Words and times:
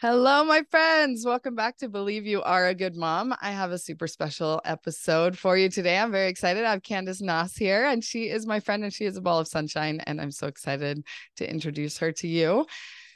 Hello, 0.00 0.42
my 0.44 0.62
friends. 0.70 1.26
Welcome 1.26 1.54
back 1.54 1.76
to 1.76 1.88
Believe 1.90 2.24
You 2.24 2.40
Are 2.40 2.68
a 2.68 2.74
Good 2.74 2.96
Mom. 2.96 3.34
I 3.42 3.50
have 3.50 3.70
a 3.70 3.76
super 3.76 4.06
special 4.06 4.58
episode 4.64 5.36
for 5.36 5.58
you 5.58 5.68
today. 5.68 5.98
I'm 5.98 6.10
very 6.10 6.30
excited. 6.30 6.64
I 6.64 6.70
have 6.70 6.80
Candice 6.80 7.20
Noss 7.20 7.58
here, 7.58 7.84
and 7.84 8.02
she 8.02 8.30
is 8.30 8.46
my 8.46 8.60
friend 8.60 8.82
and 8.82 8.94
she 8.94 9.04
is 9.04 9.18
a 9.18 9.20
ball 9.20 9.40
of 9.40 9.46
sunshine. 9.46 10.00
And 10.06 10.18
I'm 10.18 10.30
so 10.30 10.46
excited 10.46 11.04
to 11.36 11.50
introduce 11.50 11.98
her 11.98 12.12
to 12.12 12.26
you. 12.26 12.64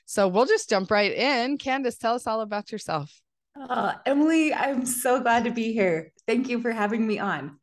So 0.05 0.29
we'll 0.29 0.45
just 0.45 0.69
jump 0.69 0.91
right 0.91 1.11
in. 1.11 1.57
Candice, 1.57 1.99
tell 1.99 2.17
us 2.17 2.27
all 2.27 2.43
about 2.43 2.71
yourself. 2.71 3.11
Oh, 3.57 3.93
Emily, 4.05 4.53
I'm 4.53 4.85
so 4.85 5.21
glad 5.21 5.45
to 5.45 5.53
be 5.53 5.73
here. 5.73 6.13
Thank 6.27 6.51
you 6.51 6.61
for 6.61 6.71
having 6.71 7.07
me 7.07 7.19
on. 7.19 7.59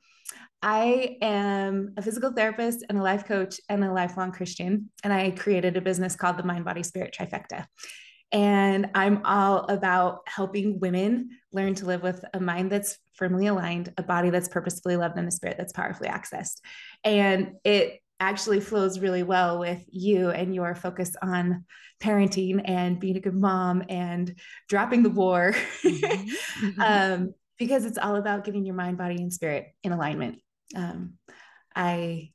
I 0.63 1.17
am 1.21 1.93
a 1.95 2.01
physical 2.01 2.31
therapist 2.31 2.85
and 2.89 2.97
a 2.97 3.03
life 3.03 3.25
coach 3.25 3.61
and 3.69 3.83
a 3.83 3.93
lifelong 3.93 4.31
Christian. 4.31 4.89
And 5.03 5.13
I 5.13 5.29
created 5.29 5.77
a 5.77 5.81
business 5.81 6.15
called 6.15 6.38
the 6.38 6.43
Mind 6.43 6.65
Body 6.65 6.81
Spirit 6.81 7.15
Trifecta. 7.15 7.67
And 8.32 8.89
I'm 8.95 9.21
all 9.26 9.66
about 9.66 10.21
helping 10.27 10.80
women 10.80 11.31
learn 11.52 11.76
to 11.76 11.85
live 11.85 12.02
with 12.02 12.23
a 12.34 12.39
mind 12.39 12.72
that's 12.72 12.98
firmly 13.13 13.48
aligned, 13.48 13.94
a 13.98 14.03
body 14.03 14.30
that's 14.30 14.48
purposefully 14.48 14.95
loved, 14.95 15.17
and 15.17 15.27
a 15.27 15.31
spirit 15.31 15.58
that's 15.58 15.73
powerfully 15.73 16.09
accessed. 16.09 16.62
And 17.03 17.53
it 17.63 17.99
actually 18.22 18.59
flows 18.59 18.99
really 18.99 19.23
well 19.23 19.59
with 19.59 19.84
you 19.89 20.30
and 20.30 20.53
your 20.53 20.75
focus 20.75 21.16
on 21.22 21.66
parenting 22.02 22.62
and 22.66 22.99
being 22.99 23.17
a 23.17 23.22
good 23.22 23.36
mom 23.36 23.84
and 23.89 24.39
dropping 24.70 25.03
the 25.03 25.09
war 25.09 25.53
mm-hmm. 25.84 26.81
um, 26.81 27.34
because 27.58 27.84
it's 27.84 27.98
all 27.98 28.16
about 28.16 28.44
getting 28.44 28.66
your 28.66 28.75
mind 28.75 28.98
body 28.98 29.16
and 29.16 29.34
spirit 29.34 29.73
in 29.84 29.91
alignment 29.91 30.39
um, 30.75 31.13
i 31.75 32.30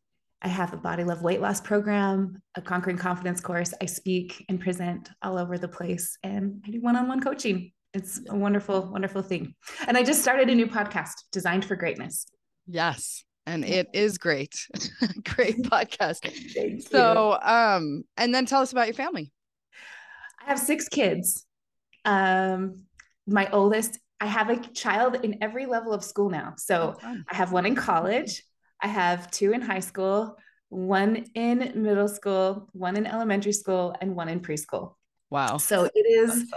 i 0.46 0.48
have 0.48 0.72
a 0.72 0.76
body 0.76 1.02
love 1.02 1.22
weight 1.22 1.40
loss 1.40 1.60
program 1.60 2.40
a 2.54 2.62
conquering 2.62 2.96
confidence 2.96 3.40
course. 3.40 3.74
I 3.82 3.86
speak 3.86 4.44
and 4.48 4.60
present 4.60 5.10
all 5.20 5.36
over 5.38 5.58
the 5.58 5.68
place 5.68 6.16
and 6.22 6.62
i 6.64 6.70
do 6.70 6.80
one-on-one 6.80 7.20
coaching. 7.20 7.72
It's 7.92 8.20
a 8.28 8.36
wonderful 8.36 8.88
wonderful 8.90 9.22
thing. 9.22 9.54
And 9.88 9.96
i 9.96 10.04
just 10.04 10.22
started 10.22 10.48
a 10.48 10.54
new 10.54 10.68
podcast 10.68 11.14
designed 11.32 11.64
for 11.64 11.74
greatness. 11.74 12.26
Yes 12.66 13.24
and 13.46 13.64
it 13.64 13.88
is 13.92 14.18
great. 14.18 14.54
Great 15.36 15.62
podcast. 15.72 16.20
So 16.88 17.38
um 17.42 18.04
and 18.16 18.34
then 18.34 18.46
tell 18.46 18.62
us 18.62 18.72
about 18.72 18.86
your 18.86 18.94
family. 18.94 19.32
I 20.40 20.50
have 20.50 20.58
six 20.58 20.88
kids. 20.88 21.44
Um 22.04 22.84
my 23.26 23.50
oldest 23.50 23.98
i 24.20 24.26
have 24.26 24.48
a 24.50 24.56
child 24.56 25.16
in 25.24 25.38
every 25.42 25.66
level 25.66 25.92
of 25.92 26.04
school 26.04 26.30
now. 26.30 26.54
So 26.56 26.94
oh, 27.02 27.16
i 27.30 27.34
have 27.34 27.50
one 27.50 27.66
in 27.66 27.74
college. 27.74 28.42
I 28.80 28.88
have 28.88 29.30
two 29.30 29.52
in 29.52 29.62
high 29.62 29.80
school 29.80 30.36
one 30.68 31.24
in 31.34 31.72
middle 31.74 32.08
school 32.08 32.68
one 32.72 32.96
in 32.96 33.06
elementary 33.06 33.52
school 33.52 33.94
and 34.00 34.14
one 34.14 34.28
in 34.28 34.40
preschool 34.40 34.94
wow 35.30 35.56
so 35.56 35.88
it 35.94 36.06
is 36.06 36.50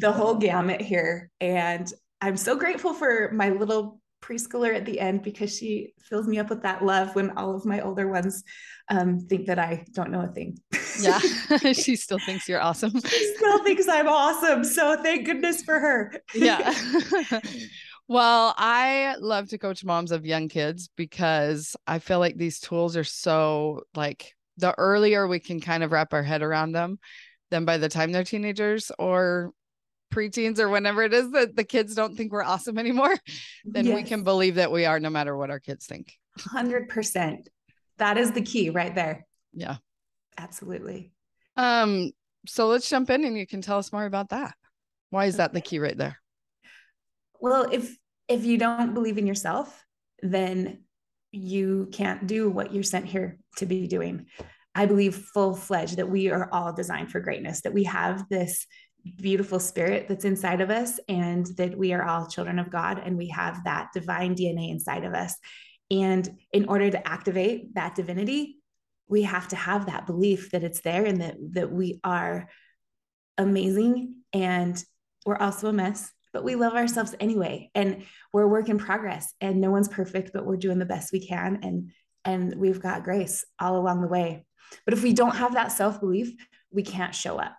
the 0.00 0.12
whole 0.12 0.36
gamut 0.36 0.80
here 0.80 1.30
and 1.40 1.92
i'm 2.20 2.36
so 2.36 2.56
grateful 2.56 2.92
for 2.92 3.30
my 3.32 3.50
little 3.50 4.00
preschooler 4.22 4.74
at 4.74 4.84
the 4.84 4.98
end 4.98 5.22
because 5.22 5.56
she 5.56 5.92
fills 6.00 6.26
me 6.26 6.38
up 6.38 6.50
with 6.50 6.62
that 6.62 6.84
love 6.84 7.14
when 7.14 7.30
all 7.36 7.54
of 7.54 7.64
my 7.64 7.80
older 7.80 8.08
ones 8.08 8.42
um, 8.88 9.20
think 9.20 9.46
that 9.46 9.58
I 9.58 9.84
don't 9.92 10.10
know 10.10 10.22
a 10.22 10.28
thing. 10.28 10.58
yeah, 11.00 11.18
she 11.72 11.96
still 11.96 12.18
thinks 12.18 12.48
you're 12.48 12.60
awesome. 12.60 12.98
She 13.00 13.34
still 13.36 13.62
thinks 13.62 13.88
I'm 13.88 14.08
awesome. 14.08 14.64
So 14.64 15.00
thank 15.02 15.26
goodness 15.26 15.62
for 15.62 15.78
her. 15.78 16.12
yeah. 16.34 16.74
well, 18.08 18.54
I 18.56 19.16
love 19.18 19.48
to 19.48 19.58
coach 19.58 19.84
moms 19.84 20.12
of 20.12 20.24
young 20.24 20.48
kids 20.48 20.90
because 20.96 21.74
I 21.86 21.98
feel 21.98 22.20
like 22.20 22.36
these 22.36 22.60
tools 22.60 22.96
are 22.96 23.04
so 23.04 23.82
like 23.94 24.34
the 24.58 24.74
earlier 24.78 25.26
we 25.26 25.40
can 25.40 25.60
kind 25.60 25.82
of 25.82 25.92
wrap 25.92 26.14
our 26.14 26.22
head 26.22 26.42
around 26.42 26.72
them, 26.72 26.98
then 27.50 27.64
by 27.64 27.78
the 27.78 27.88
time 27.88 28.12
they're 28.12 28.24
teenagers 28.24 28.92
or 28.98 29.50
preteens 30.12 30.60
or 30.60 30.68
whenever 30.68 31.02
it 31.02 31.12
is 31.12 31.32
that 31.32 31.56
the 31.56 31.64
kids 31.64 31.94
don't 31.94 32.16
think 32.16 32.32
we're 32.32 32.44
awesome 32.44 32.78
anymore, 32.84 33.14
then 33.64 33.86
yes. 33.86 33.94
we 33.94 34.02
can 34.04 34.22
believe 34.22 34.54
that 34.54 34.70
we 34.70 34.86
are 34.86 35.00
no 35.00 35.10
matter 35.10 35.36
what 35.36 35.50
our 35.50 35.60
kids 35.60 35.86
think. 35.86 36.12
100%. 36.38 37.38
That 37.98 38.18
is 38.18 38.32
the 38.32 38.42
key 38.42 38.70
right 38.70 38.94
there. 38.94 39.26
Yeah. 39.52 39.76
Absolutely. 40.38 41.12
Um 41.56 42.12
so 42.46 42.68
let's 42.68 42.88
jump 42.88 43.10
in 43.10 43.24
and 43.24 43.36
you 43.36 43.46
can 43.46 43.62
tell 43.62 43.78
us 43.78 43.92
more 43.92 44.04
about 44.04 44.28
that. 44.28 44.54
Why 45.10 45.24
is 45.24 45.38
that 45.38 45.52
the 45.52 45.60
key 45.60 45.80
right 45.80 45.96
there? 45.96 46.18
Well, 47.40 47.68
if 47.72 47.96
if 48.28 48.44
you 48.44 48.58
don't 48.58 48.94
believe 48.94 49.18
in 49.18 49.26
yourself, 49.26 49.84
then 50.22 50.84
you 51.30 51.88
can't 51.92 52.26
do 52.26 52.50
what 52.50 52.72
you're 52.72 52.82
sent 52.82 53.06
here 53.06 53.38
to 53.56 53.66
be 53.66 53.86
doing. 53.86 54.26
I 54.74 54.86
believe 54.86 55.14
full 55.16 55.54
fledged 55.54 55.96
that 55.96 56.10
we 56.10 56.30
are 56.30 56.48
all 56.52 56.72
designed 56.72 57.10
for 57.10 57.20
greatness, 57.20 57.62
that 57.62 57.72
we 57.72 57.84
have 57.84 58.28
this 58.28 58.66
beautiful 59.16 59.60
spirit 59.60 60.08
that's 60.08 60.24
inside 60.24 60.60
of 60.60 60.70
us 60.70 60.98
and 61.08 61.46
that 61.56 61.78
we 61.78 61.92
are 61.92 62.04
all 62.04 62.26
children 62.26 62.58
of 62.58 62.70
God 62.70 63.00
and 63.04 63.16
we 63.16 63.28
have 63.28 63.62
that 63.64 63.88
divine 63.94 64.34
DNA 64.34 64.70
inside 64.70 65.04
of 65.04 65.14
us. 65.14 65.34
And 65.90 66.28
in 66.52 66.68
order 66.68 66.90
to 66.90 67.08
activate 67.08 67.74
that 67.74 67.94
divinity, 67.94 68.56
we 69.08 69.22
have 69.22 69.48
to 69.48 69.56
have 69.56 69.86
that 69.86 70.06
belief 70.06 70.50
that 70.50 70.64
it's 70.64 70.80
there 70.80 71.04
and 71.04 71.20
that 71.20 71.36
that 71.52 71.70
we 71.70 72.00
are 72.02 72.48
amazing 73.38 74.16
and 74.32 74.82
we're 75.24 75.36
also 75.36 75.68
a 75.68 75.72
mess, 75.72 76.12
but 76.32 76.44
we 76.44 76.54
love 76.54 76.74
ourselves 76.74 77.14
anyway. 77.20 77.70
And 77.74 78.04
we're 78.32 78.42
a 78.42 78.48
work 78.48 78.68
in 78.68 78.78
progress 78.78 79.32
and 79.40 79.60
no 79.60 79.70
one's 79.70 79.88
perfect, 79.88 80.32
but 80.32 80.46
we're 80.46 80.56
doing 80.56 80.78
the 80.78 80.84
best 80.84 81.12
we 81.12 81.26
can 81.26 81.60
and 81.62 81.90
and 82.24 82.56
we've 82.56 82.80
got 82.80 83.04
grace 83.04 83.44
all 83.60 83.78
along 83.78 84.00
the 84.00 84.08
way. 84.08 84.44
But 84.84 84.94
if 84.94 85.02
we 85.04 85.12
don't 85.12 85.36
have 85.36 85.54
that 85.54 85.70
self-belief, 85.70 86.34
we 86.72 86.82
can't 86.82 87.14
show 87.14 87.38
up. 87.38 87.54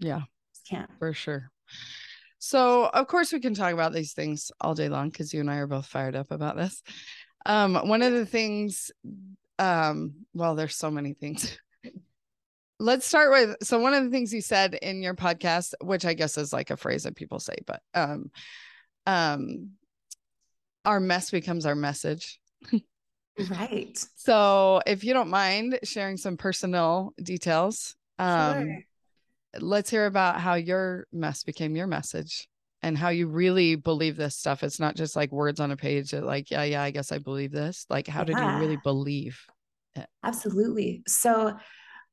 Yeah 0.00 0.22
can't. 0.68 0.90
For 0.98 1.12
sure. 1.12 1.50
So, 2.38 2.86
of 2.86 3.06
course, 3.06 3.32
we 3.32 3.40
can 3.40 3.54
talk 3.54 3.72
about 3.72 3.92
these 3.92 4.14
things 4.14 4.50
all 4.60 4.74
day 4.74 4.88
long 4.88 5.10
because 5.10 5.32
you 5.32 5.40
and 5.40 5.50
I 5.50 5.56
are 5.56 5.66
both 5.66 5.86
fired 5.86 6.16
up 6.16 6.30
about 6.30 6.56
this. 6.56 6.82
Um, 7.46 7.74
one 7.74 8.02
of 8.02 8.12
the 8.12 8.26
things, 8.26 8.90
um, 9.58 10.14
well, 10.34 10.54
there's 10.54 10.76
so 10.76 10.90
many 10.90 11.14
things. 11.14 11.58
Let's 12.82 13.06
start 13.06 13.30
with 13.30 13.56
so 13.62 13.78
one 13.78 13.94
of 13.94 14.04
the 14.04 14.10
things 14.10 14.32
you 14.34 14.40
said 14.40 14.74
in 14.74 15.02
your 15.02 15.14
podcast, 15.14 15.74
which 15.80 16.04
I 16.04 16.14
guess 16.14 16.36
is 16.36 16.52
like 16.52 16.70
a 16.70 16.76
phrase 16.76 17.04
that 17.04 17.16
people 17.16 17.38
say, 17.38 17.56
but 17.66 17.80
um, 17.94 18.30
um, 19.06 19.70
our 20.84 21.00
mess 21.00 21.30
becomes 21.30 21.64
our 21.66 21.76
message. 21.76 22.40
right. 23.50 23.98
So, 24.16 24.80
if 24.86 25.02
you 25.02 25.14
don't 25.14 25.30
mind 25.30 25.80
sharing 25.82 26.16
some 26.16 26.36
personal 26.36 27.12
details, 27.20 27.96
um, 28.18 28.66
sure 28.66 28.78
let's 29.60 29.90
hear 29.90 30.06
about 30.06 30.40
how 30.40 30.54
your 30.54 31.06
mess 31.12 31.44
became 31.44 31.76
your 31.76 31.86
message 31.86 32.48
and 32.82 32.96
how 32.96 33.10
you 33.10 33.28
really 33.28 33.76
believe 33.76 34.16
this 34.16 34.36
stuff. 34.36 34.62
It's 34.62 34.80
not 34.80 34.96
just 34.96 35.14
like 35.14 35.30
words 35.30 35.60
on 35.60 35.70
a 35.70 35.76
page 35.76 36.10
that 36.10 36.24
like, 36.24 36.50
yeah, 36.50 36.64
yeah, 36.64 36.82
I 36.82 36.90
guess 36.90 37.12
I 37.12 37.18
believe 37.18 37.52
this. 37.52 37.86
Like, 37.88 38.06
how 38.08 38.24
did 38.24 38.36
yeah. 38.36 38.54
you 38.54 38.60
really 38.60 38.78
believe 38.82 39.40
it? 39.94 40.06
Absolutely. 40.24 41.02
So 41.06 41.56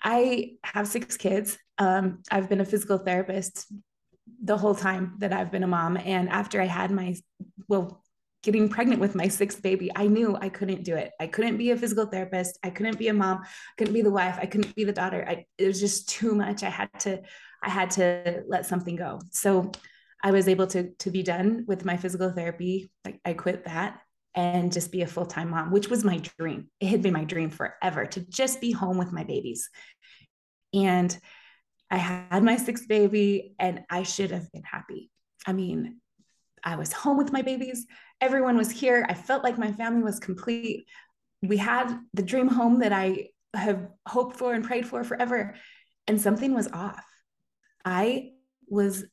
I 0.01 0.53
have 0.63 0.87
six 0.87 1.17
kids. 1.17 1.57
Um, 1.77 2.23
I've 2.31 2.49
been 2.49 2.61
a 2.61 2.65
physical 2.65 2.97
therapist 2.97 3.71
the 4.43 4.57
whole 4.57 4.75
time 4.75 5.15
that 5.19 5.33
I've 5.33 5.51
been 5.51 5.63
a 5.63 5.67
mom. 5.67 5.97
And 5.97 6.29
after 6.29 6.61
I 6.61 6.65
had 6.65 6.91
my, 6.91 7.15
well, 7.67 8.03
getting 8.41 8.69
pregnant 8.69 9.01
with 9.01 9.15
my 9.15 9.27
sixth 9.27 9.61
baby, 9.61 9.91
I 9.95 10.07
knew 10.07 10.37
I 10.39 10.49
couldn't 10.49 10.83
do 10.83 10.95
it. 10.95 11.11
I 11.19 11.27
couldn't 11.27 11.57
be 11.57 11.71
a 11.71 11.77
physical 11.77 12.05
therapist. 12.05 12.57
I 12.63 12.69
couldn't 12.69 12.97
be 12.97 13.09
a 13.09 13.13
mom. 13.13 13.39
I 13.41 13.73
couldn't 13.77 13.93
be 13.93 14.01
the 14.01 14.11
wife. 14.11 14.37
I 14.41 14.45
couldn't 14.45 14.75
be 14.75 14.85
the 14.85 14.93
daughter. 14.93 15.25
I, 15.27 15.45
it 15.57 15.67
was 15.67 15.79
just 15.79 16.07
too 16.07 16.33
much. 16.35 16.63
I 16.63 16.69
had 16.69 16.89
to, 16.99 17.21
I 17.61 17.69
had 17.69 17.91
to 17.91 18.43
let 18.47 18.65
something 18.65 18.95
go. 18.95 19.19
So 19.31 19.71
I 20.23 20.31
was 20.31 20.47
able 20.47 20.67
to, 20.67 20.91
to 20.99 21.11
be 21.11 21.23
done 21.23 21.65
with 21.67 21.83
my 21.83 21.97
physical 21.97 22.31
therapy. 22.31 22.91
Like 23.03 23.19
I 23.25 23.33
quit 23.33 23.65
that 23.65 23.99
and 24.35 24.71
just 24.71 24.91
be 24.91 25.01
a 25.01 25.07
full-time 25.07 25.49
mom, 25.49 25.71
which 25.71 25.89
was 25.89 26.03
my 26.03 26.21
dream. 26.37 26.69
It 26.79 26.87
had 26.87 27.01
been 27.01 27.13
my 27.13 27.23
dream 27.23 27.49
forever 27.49 28.05
to 28.05 28.21
just 28.29 28.61
be 28.61 28.71
home 28.71 28.97
with 28.97 29.11
my 29.11 29.23
babies. 29.23 29.69
And 30.73 31.17
I 31.89 31.97
had 31.97 32.43
my 32.43 32.57
sixth 32.57 32.87
baby 32.87 33.55
and 33.59 33.81
I 33.89 34.03
should 34.03 34.31
have 34.31 34.51
been 34.51 34.63
happy. 34.63 35.09
I 35.47 35.53
mean, 35.53 35.99
I 36.63 36.75
was 36.75 36.93
home 36.93 37.17
with 37.17 37.31
my 37.31 37.41
babies. 37.41 37.87
Everyone 38.21 38.57
was 38.57 38.69
here. 38.69 39.05
I 39.09 39.13
felt 39.13 39.43
like 39.43 39.57
my 39.57 39.71
family 39.71 40.03
was 40.03 40.19
complete. 40.19 40.85
We 41.41 41.57
had 41.57 41.97
the 42.13 42.21
dream 42.21 42.47
home 42.47 42.79
that 42.79 42.93
I 42.93 43.29
have 43.55 43.87
hoped 44.07 44.37
for 44.37 44.53
and 44.53 44.63
prayed 44.63 44.85
for 44.85 45.03
forever. 45.03 45.55
And 46.05 46.21
something 46.21 46.53
was 46.53 46.67
off. 46.71 47.03
I 47.83 48.31
was 48.67 49.05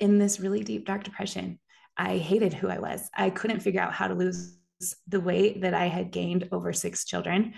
in 0.00 0.18
this 0.18 0.40
really 0.40 0.64
deep, 0.64 0.86
dark 0.86 1.04
depression. 1.04 1.60
I 1.96 2.16
hated 2.16 2.52
who 2.52 2.68
I 2.68 2.78
was. 2.78 3.08
I 3.14 3.30
couldn't 3.30 3.60
figure 3.60 3.80
out 3.80 3.92
how 3.92 4.08
to 4.08 4.14
lose 4.14 4.58
the 5.06 5.20
weight 5.20 5.62
that 5.62 5.74
I 5.74 5.86
had 5.86 6.10
gained 6.10 6.48
over 6.52 6.72
six 6.72 7.04
children. 7.04 7.54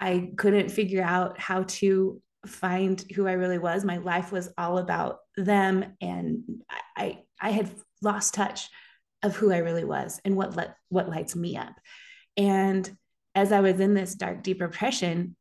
I 0.00 0.32
couldn't 0.36 0.70
figure 0.70 1.02
out 1.02 1.38
how 1.38 1.64
to 1.64 2.20
find 2.46 3.04
who 3.14 3.26
I 3.26 3.32
really 3.32 3.58
was. 3.58 3.84
My 3.84 3.98
life 3.98 4.32
was 4.32 4.48
all 4.58 4.78
about 4.78 5.18
them. 5.36 5.96
And 6.00 6.42
I, 6.96 7.20
I 7.40 7.50
had 7.50 7.70
lost 8.02 8.34
touch 8.34 8.68
of 9.22 9.36
who 9.36 9.52
I 9.52 9.58
really 9.58 9.84
was 9.84 10.20
and 10.24 10.36
what 10.36 10.56
let 10.56 10.76
what 10.88 11.08
lights 11.08 11.36
me 11.36 11.56
up. 11.56 11.74
And 12.36 12.90
as 13.34 13.52
I 13.52 13.60
was 13.60 13.78
in 13.78 13.94
this 13.94 14.14
dark, 14.14 14.42
deep 14.42 14.58
depression, 14.58 15.36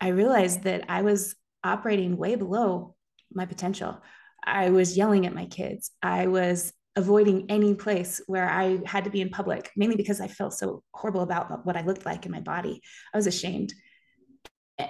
I 0.00 0.08
realized 0.08 0.62
that 0.62 0.84
I 0.88 1.02
was 1.02 1.34
operating 1.62 2.16
way 2.16 2.34
below 2.36 2.94
my 3.32 3.44
potential. 3.44 4.00
I 4.44 4.70
was 4.70 4.96
yelling 4.96 5.26
at 5.26 5.34
my 5.34 5.46
kids. 5.46 5.90
I 6.02 6.28
was 6.28 6.72
avoiding 6.98 7.46
any 7.48 7.74
place 7.74 8.20
where 8.26 8.50
I 8.50 8.80
had 8.84 9.04
to 9.04 9.10
be 9.10 9.20
in 9.20 9.30
public, 9.30 9.70
mainly 9.76 9.94
because 9.94 10.20
I 10.20 10.26
felt 10.26 10.52
so 10.52 10.82
horrible 10.92 11.22
about 11.22 11.64
what 11.64 11.76
I 11.76 11.82
looked 11.82 12.04
like 12.04 12.26
in 12.26 12.32
my 12.32 12.40
body. 12.40 12.82
I 13.14 13.16
was 13.16 13.28
ashamed. 13.28 13.72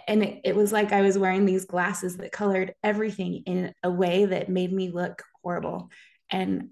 And 0.07 0.23
it, 0.23 0.41
it, 0.45 0.57
was 0.57 0.73
like 0.73 0.93
I 0.93 1.03
was 1.03 1.19
wearing 1.19 1.45
these 1.45 1.67
glasses 1.67 2.17
that 2.17 2.33
colored 2.33 2.75
everything 2.83 3.43
in 3.45 3.75
a 3.83 3.91
way 3.91 4.25
that 4.25 4.49
made 4.49 4.73
me 4.73 4.91
look 4.91 5.23
horrible. 5.43 5.91
And 6.31 6.71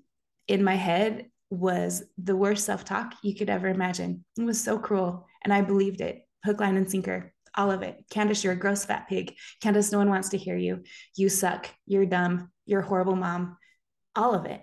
in 0.48 0.64
my 0.64 0.74
head 0.74 1.26
was 1.50 2.02
the 2.16 2.36
worst 2.36 2.64
self 2.64 2.84
talk 2.84 3.14
you 3.22 3.34
could 3.34 3.50
ever 3.50 3.68
imagine. 3.68 4.24
It 4.38 4.44
was 4.44 4.62
so 4.62 4.78
cruel. 4.78 5.26
And 5.44 5.52
I 5.52 5.60
believed 5.60 6.00
it 6.00 6.22
hook, 6.44 6.60
line, 6.60 6.76
and 6.76 6.90
sinker, 6.90 7.34
all 7.54 7.70
of 7.70 7.82
it. 7.82 8.04
Candice, 8.10 8.44
you're 8.44 8.52
a 8.52 8.56
gross 8.56 8.84
fat 8.84 9.06
pig. 9.08 9.34
Candice, 9.62 9.92
no 9.92 9.98
one 9.98 10.08
wants 10.08 10.30
to 10.30 10.38
hear 10.38 10.56
you. 10.56 10.82
You 11.14 11.28
suck. 11.28 11.68
You're 11.86 12.06
dumb. 12.06 12.50
You're 12.64 12.80
a 12.80 12.86
horrible 12.86 13.16
mom. 13.16 13.56
All 14.14 14.34
of 14.34 14.46
it. 14.46 14.62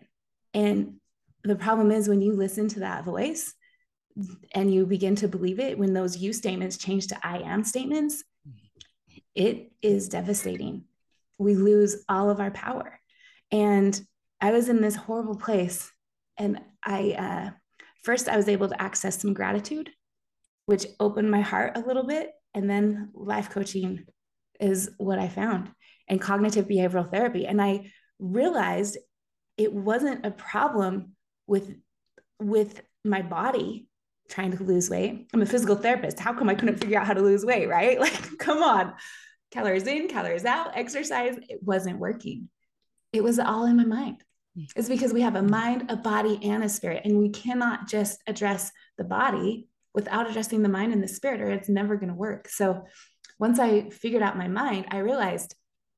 And 0.53 0.95
the 1.44 1.55
problem 1.55 1.91
is 1.91 2.07
when 2.07 2.21
you 2.21 2.33
listen 2.33 2.67
to 2.69 2.79
that 2.81 3.03
voice 3.03 3.53
and 4.53 4.73
you 4.73 4.85
begin 4.85 5.15
to 5.17 5.27
believe 5.27 5.59
it, 5.59 5.77
when 5.77 5.94
those 5.94 6.17
you 6.17 6.33
statements 6.33 6.77
change 6.77 7.07
to 7.07 7.17
I 7.23 7.39
am 7.39 7.63
statements, 7.63 8.23
it 9.35 9.71
is 9.81 10.09
devastating. 10.09 10.85
We 11.38 11.55
lose 11.55 12.03
all 12.07 12.29
of 12.29 12.39
our 12.39 12.51
power. 12.51 13.00
And 13.51 14.00
I 14.39 14.51
was 14.51 14.69
in 14.69 14.81
this 14.81 14.95
horrible 14.95 15.35
place. 15.35 15.91
And 16.38 16.61
I, 16.83 17.11
uh, 17.11 17.51
first, 18.03 18.29
I 18.29 18.38
was 18.38 18.47
able 18.47 18.69
to 18.69 18.81
access 18.81 19.19
some 19.19 19.33
gratitude, 19.33 19.89
which 20.65 20.85
opened 21.00 21.31
my 21.31 21.41
heart 21.41 21.77
a 21.77 21.81
little 21.81 22.05
bit. 22.05 22.31
And 22.53 22.69
then 22.69 23.09
life 23.13 23.50
coaching 23.50 24.05
is 24.59 24.91
what 24.97 25.19
I 25.19 25.27
found 25.27 25.71
and 26.07 26.21
cognitive 26.21 26.67
behavioral 26.67 27.09
therapy. 27.09 27.47
And 27.47 27.61
I 27.61 27.91
realized 28.19 28.97
it 29.57 29.73
wasn't 29.73 30.25
a 30.25 30.31
problem 30.31 31.15
with 31.47 31.75
with 32.39 32.81
my 33.05 33.21
body 33.21 33.88
trying 34.29 34.55
to 34.55 34.63
lose 34.63 34.89
weight. 34.89 35.27
I'm 35.33 35.41
a 35.41 35.45
physical 35.45 35.75
therapist. 35.75 36.19
How 36.19 36.33
come 36.33 36.50
I 36.50 36.55
couldn't 36.55 36.79
figure 36.79 37.00
out 37.00 37.05
how 37.05 37.13
to 37.13 37.21
lose 37.21 37.45
weight, 37.45 37.67
right? 37.67 38.00
Like, 38.03 38.38
come 38.38 38.63
on. 38.63 38.94
Calories 39.51 39.85
in, 39.85 40.07
calories 40.07 40.45
out, 40.45 40.75
exercise, 40.75 41.38
it 41.47 41.59
wasn't 41.61 42.00
working. 42.00 42.50
It 43.11 43.23
was 43.23 43.38
all 43.38 43.65
in 43.65 43.77
my 43.77 43.85
mind. 43.85 44.23
Hmm. 44.57 44.63
It's 44.75 44.89
because 44.89 45.13
we 45.13 45.21
have 45.21 45.35
a 45.35 45.44
mind, 45.44 45.91
a 45.91 45.95
body, 45.95 46.39
and 46.41 46.63
a 46.63 46.69
spirit, 46.69 47.03
and 47.05 47.19
we 47.19 47.29
cannot 47.29 47.88
just 47.88 48.19
address 48.25 48.71
the 48.97 49.03
body 49.03 49.67
without 49.94 50.27
addressing 50.27 50.63
the 50.63 50.69
mind 50.69 50.91
and 50.91 51.03
the 51.03 51.07
spirit, 51.07 51.41
or 51.41 51.51
it's 51.51 51.69
never 51.69 51.97
going 51.97 52.09
to 52.09 52.15
work. 52.15 52.50
So, 52.50 52.85
once 53.38 53.59
I 53.59 53.89
figured 53.89 54.23
out 54.23 54.38
my 54.38 54.47
mind, 54.47 54.88
I 54.89 55.00
realized, 55.00 55.53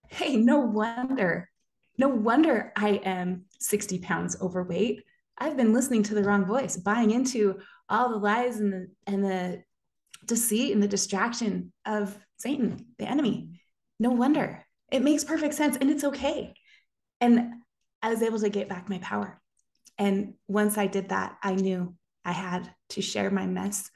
hey, 0.09 0.35
no 0.35 0.59
wonder 0.59 1.49
no 1.97 2.09
wonder 2.09 2.71
I 2.75 3.01
am 3.03 3.45
60 3.59 3.99
pounds 3.99 4.37
overweight. 4.41 5.03
I've 5.37 5.57
been 5.57 5.73
listening 5.73 6.03
to 6.03 6.15
the 6.15 6.23
wrong 6.23 6.45
voice, 6.45 6.77
buying 6.77 7.11
into 7.11 7.59
all 7.89 8.09
the 8.09 8.17
lies 8.17 8.59
and 8.59 8.73
the 8.73 8.87
and 9.05 9.23
the 9.23 9.63
deceit 10.25 10.73
and 10.73 10.81
the 10.81 10.87
distraction 10.87 11.71
of 11.85 12.17
Satan, 12.37 12.85
the 12.97 13.05
enemy. 13.05 13.61
No 13.99 14.11
wonder. 14.11 14.65
It 14.91 15.03
makes 15.03 15.23
perfect 15.23 15.53
sense 15.53 15.77
and 15.77 15.89
it's 15.89 16.03
okay. 16.03 16.53
And 17.21 17.53
I 18.01 18.09
was 18.09 18.21
able 18.21 18.39
to 18.39 18.49
get 18.49 18.69
back 18.69 18.89
my 18.89 18.99
power. 18.99 19.41
And 19.97 20.33
once 20.47 20.77
I 20.77 20.87
did 20.87 21.09
that, 21.09 21.37
I 21.41 21.55
knew 21.55 21.95
I 22.23 22.31
had 22.31 22.73
to 22.89 23.01
share 23.01 23.31
my 23.31 23.45
mess. 23.45 23.89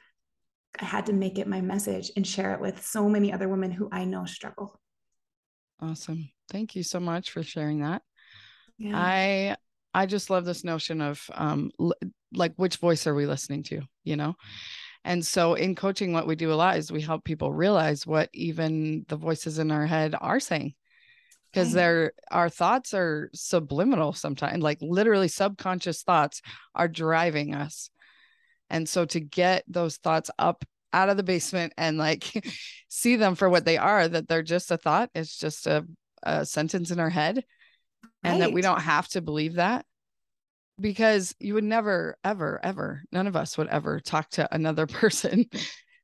I 0.80 0.86
had 0.86 1.08
to 1.08 1.14
make 1.14 1.38
it 1.40 1.48
my 1.48 1.62
message 1.62 2.12
and 2.16 2.26
share 2.26 2.54
it 2.54 2.62
with 2.62 2.86
so 2.86 3.10
many 3.10 3.34
other 3.34 3.50
women 3.50 3.72
who 3.72 3.90
I 3.92 4.06
know 4.06 4.26
struggle. 4.26 4.80
Awesome. 5.82 6.30
Thank 6.50 6.76
you 6.76 6.84
so 6.84 7.00
much 7.00 7.32
for 7.32 7.44
sharing 7.44 7.82
that. 7.82 8.02
Yeah. 8.78 8.94
I 8.96 9.56
I 9.94 10.06
just 10.06 10.30
love 10.30 10.46
this 10.46 10.64
notion 10.64 11.02
of 11.02 11.22
um 11.34 11.72
l- 11.80 11.94
like 12.34 12.54
which 12.58 12.78
voice 12.78 13.08
are 13.08 13.16
we 13.16 13.26
listening 13.26 13.64
to, 13.64 13.82
you 14.04 14.16
know? 14.16 14.36
And 15.04 15.26
so 15.26 15.54
in 15.54 15.76
coaching 15.76 16.12
what 16.12 16.28
we 16.28 16.36
do 16.36 16.52
a 16.52 16.56
lot 16.56 16.78
is 16.78 16.92
we 16.92 17.02
help 17.02 17.24
people 17.24 17.52
realize 17.54 18.06
what 18.06 18.30
even 18.34 19.06
the 19.08 19.16
voices 19.16 19.58
in 19.60 19.72
our 19.72 19.86
head 19.86 20.16
are 20.20 20.40
saying. 20.40 20.74
Because 21.52 21.74
they're 21.74 22.12
our 22.30 22.50
thoughts 22.50 22.94
are 22.94 23.30
subliminal 23.34 24.14
sometimes, 24.14 24.62
like 24.62 24.78
literally 24.82 25.28
subconscious 25.28 26.04
thoughts 26.04 26.42
are 26.76 26.88
driving 26.88 27.56
us. 27.56 27.90
And 28.70 28.88
so 28.88 29.06
to 29.06 29.20
get 29.20 29.64
those 29.68 29.98
thoughts 29.98 30.30
up 30.38 30.64
out 30.94 31.10
of 31.10 31.18
the 31.18 31.24
basement 31.24 31.74
and 31.78 31.98
like 31.98 32.46
see 32.90 33.16
them 33.16 33.36
for 33.36 33.50
what 33.50 33.66
they 33.66 33.78
are, 33.78 34.08
that 34.08 34.28
they're 34.28 34.44
just 34.44 34.72
a 34.72 34.78
thought, 34.78 35.10
it's 35.14 35.38
just 35.38 35.68
a 35.68 35.86
a 36.24 36.46
sentence 36.46 36.92
in 36.92 37.00
our 37.00 37.10
head. 37.10 37.44
And 38.22 38.42
that 38.42 38.52
we 38.52 38.62
don't 38.62 38.82
have 38.82 39.08
to 39.10 39.22
believe 39.22 39.56
that. 39.56 39.86
Because 40.80 41.34
you 41.40 41.54
would 41.54 41.64
never 41.64 42.18
ever 42.24 42.60
ever 42.64 43.04
none 43.12 43.28
of 43.28 43.36
us 43.36 43.58
would 43.58 43.68
ever 43.68 44.00
talk 44.00 44.30
to 44.32 44.54
another 44.54 44.88
person 44.88 45.46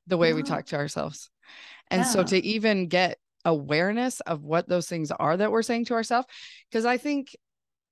the 0.08 0.18
way 0.18 0.34
we 0.34 0.44
talk 0.44 0.66
to 0.68 0.76
ourselves. 0.78 1.30
And 1.90 2.00
yeah. 2.00 2.08
so 2.08 2.24
to 2.24 2.38
even 2.44 2.88
get 2.88 3.18
awareness 3.46 4.20
of 4.22 4.44
what 4.44 4.68
those 4.68 4.88
things 4.88 5.12
are 5.12 5.38
that 5.38 5.52
we're 5.52 5.62
saying 5.62 5.86
to 5.86 5.94
ourselves 5.94 6.28
because 6.70 6.84
i 6.84 6.98
think 6.98 7.36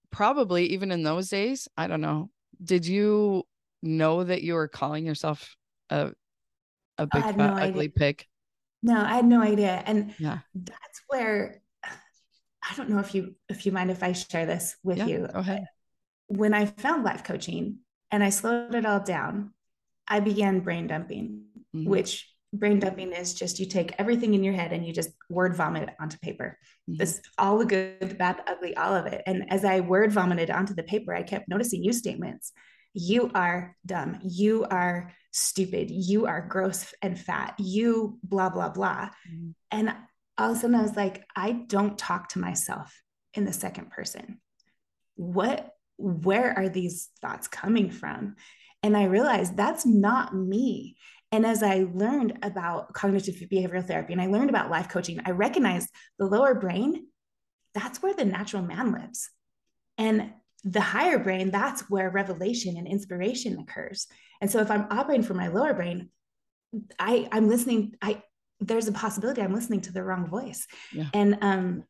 probably 0.10 0.66
even 0.66 0.92
in 0.92 1.04
those 1.04 1.30
days 1.30 1.68
i 1.78 1.86
don't 1.86 2.02
know 2.02 2.30
did 2.64 2.86
you 2.86 3.44
know 3.84 4.24
that 4.24 4.42
you 4.42 4.56
were 4.56 4.68
calling 4.68 5.06
yourself 5.06 5.56
a 5.92 6.12
a 6.98 7.08
big 7.08 7.24
fat 7.24 7.38
no 7.38 7.46
ugly 7.46 7.88
pig 7.88 8.26
no 8.82 9.00
i 9.00 9.16
had 9.16 9.26
no 9.26 9.42
idea 9.42 9.84
and 9.86 10.14
yeah 10.20 10.40
that's 10.54 11.02
where 11.08 11.62
I 12.70 12.76
don't 12.76 12.90
know 12.90 13.00
if 13.00 13.14
you 13.14 13.36
if 13.50 13.66
you 13.66 13.72
mind 13.72 13.92
if 13.92 14.04
I 14.04 14.14
share 14.14 14.46
this 14.46 14.76
with 14.84 14.98
yeah, 14.98 15.06
you. 15.08 15.28
Go 15.32 15.40
ahead. 15.40 15.68
When 16.28 16.54
I 16.54 16.66
found 16.66 17.04
life 17.04 17.24
coaching 17.24 17.80
and 18.12 18.24
I 18.24 18.30
slowed 18.30 18.74
it 18.76 18.86
all 18.86 19.00
down, 19.00 19.54
I 20.08 20.20
began 20.20 20.62
brain 20.62 20.88
dumping, 20.88 21.44
mm-hmm. 21.76 21.90
which 21.90 22.30
brain 22.54 22.80
dumping 22.80 23.12
is 23.12 23.34
just 23.34 23.60
you 23.60 23.66
take 23.66 23.94
everything 23.98 24.34
in 24.34 24.44
your 24.44 24.54
head 24.54 24.72
and 24.72 24.86
you 24.86 24.94
just 24.94 25.10
word 25.30 25.56
vomit 25.56 25.90
onto 26.00 26.18
paper. 26.20 26.58
Mm-hmm. 26.90 26.98
This 26.98 27.22
all 27.38 27.58
the 27.58 27.66
good, 27.66 28.00
the 28.00 28.16
bad, 28.16 28.38
the 28.38 28.52
ugly, 28.52 28.78
all 28.78 28.96
of 28.96 29.08
it. 29.08 29.24
And 29.26 29.52
as 29.52 29.66
I 29.66 29.82
word 29.82 30.12
vomited 30.12 30.50
onto 30.50 30.74
the 30.74 30.84
paper, 30.84 31.14
I 31.14 31.24
kept 31.24 31.50
noticing 31.50 31.84
you 31.84 31.92
statements. 31.92 32.54
You 32.94 33.32
are 33.34 33.76
dumb. 33.86 34.20
You 34.22 34.66
are 34.70 35.12
stupid. 35.32 35.90
You 35.90 36.28
are 36.28 36.48
gross 36.48 36.94
and 37.02 37.20
fat. 37.20 37.56
You 37.58 38.20
blah 38.24 38.50
blah 38.50 38.70
blah. 38.70 39.10
Mm-hmm. 39.30 39.50
And 39.72 39.96
all 40.38 40.52
of 40.52 40.58
a 40.58 40.60
sudden 40.60 40.76
I 40.76 40.82
was 40.82 40.96
like, 40.96 41.26
I 41.36 41.52
don't 41.52 41.98
talk 41.98 42.30
to 42.30 42.40
myself 42.40 43.02
in 43.34 43.46
the 43.46 43.54
second 43.54 43.92
person. 43.92 44.40
What, 45.16 45.70
where 45.98 46.58
are 46.58 46.70
these 46.70 47.10
thoughts 47.22 47.48
coming 47.48 47.90
from? 47.92 48.36
And 48.82 48.98
I 48.98 49.06
realized 49.06 49.56
that's 49.56 49.86
not 49.86 50.36
me. 50.36 50.98
And 51.32 51.46
as 51.46 51.64
I 51.64 51.88
learned 51.92 52.40
about 52.44 52.94
cognitive 52.94 53.36
behavioral 53.36 53.86
therapy 53.86 54.14
and 54.14 54.22
I 54.22 54.28
learned 54.28 54.50
about 54.50 54.70
life 54.70 54.90
coaching, 54.90 55.20
I 55.26 55.32
recognized 55.32 55.90
the 56.20 56.26
lower 56.26 56.54
brain, 56.54 57.08
that's 57.74 58.04
where 58.04 58.14
the 58.14 58.26
natural 58.26 58.62
man 58.62 58.92
lives. 58.92 59.30
And 59.98 60.34
the 60.64 60.82
higher 60.82 61.20
brain, 61.20 61.52
that's 61.52 61.90
where 61.90 62.10
revelation 62.10 62.78
and 62.78 62.88
inspiration 62.88 63.60
occurs. 63.60 64.08
And 64.42 64.50
so 64.50 64.60
if 64.60 64.72
I'm 64.72 64.88
operating 64.90 65.26
from 65.26 65.38
my 65.38 65.48
lower 65.48 65.74
brain, 65.74 66.10
I, 66.98 67.28
I'm 67.32 67.50
listening, 67.50 67.96
I, 68.02 68.24
there's 68.60 68.88
a 68.88 68.94
possibility 68.94 69.42
I'm 69.42 69.54
listening 69.54 69.82
to 69.82 69.92
the 69.92 70.04
wrong 70.04 70.28
voice. 70.28 70.66
Yeah. 70.92 71.10
And 71.14 71.38
um, 71.42 71.84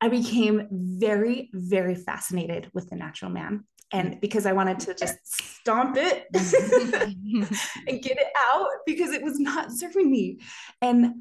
I 0.00 0.08
became 0.08 0.68
very, 0.70 1.50
very 1.52 1.94
fascinated 1.94 2.70
with 2.74 2.90
the 2.90 2.96
natural 2.96 3.30
man. 3.30 3.64
And 3.92 4.20
because 4.20 4.46
I 4.46 4.52
wanted 4.52 4.80
to 4.80 4.94
just 4.94 5.16
stomp 5.24 5.96
it 5.96 6.26
and 6.34 8.02
get 8.02 8.18
it 8.18 8.32
out 8.36 8.66
because 8.84 9.12
it 9.12 9.22
was 9.22 9.38
not 9.38 9.70
serving 9.70 10.10
me. 10.10 10.40
And 10.82 11.14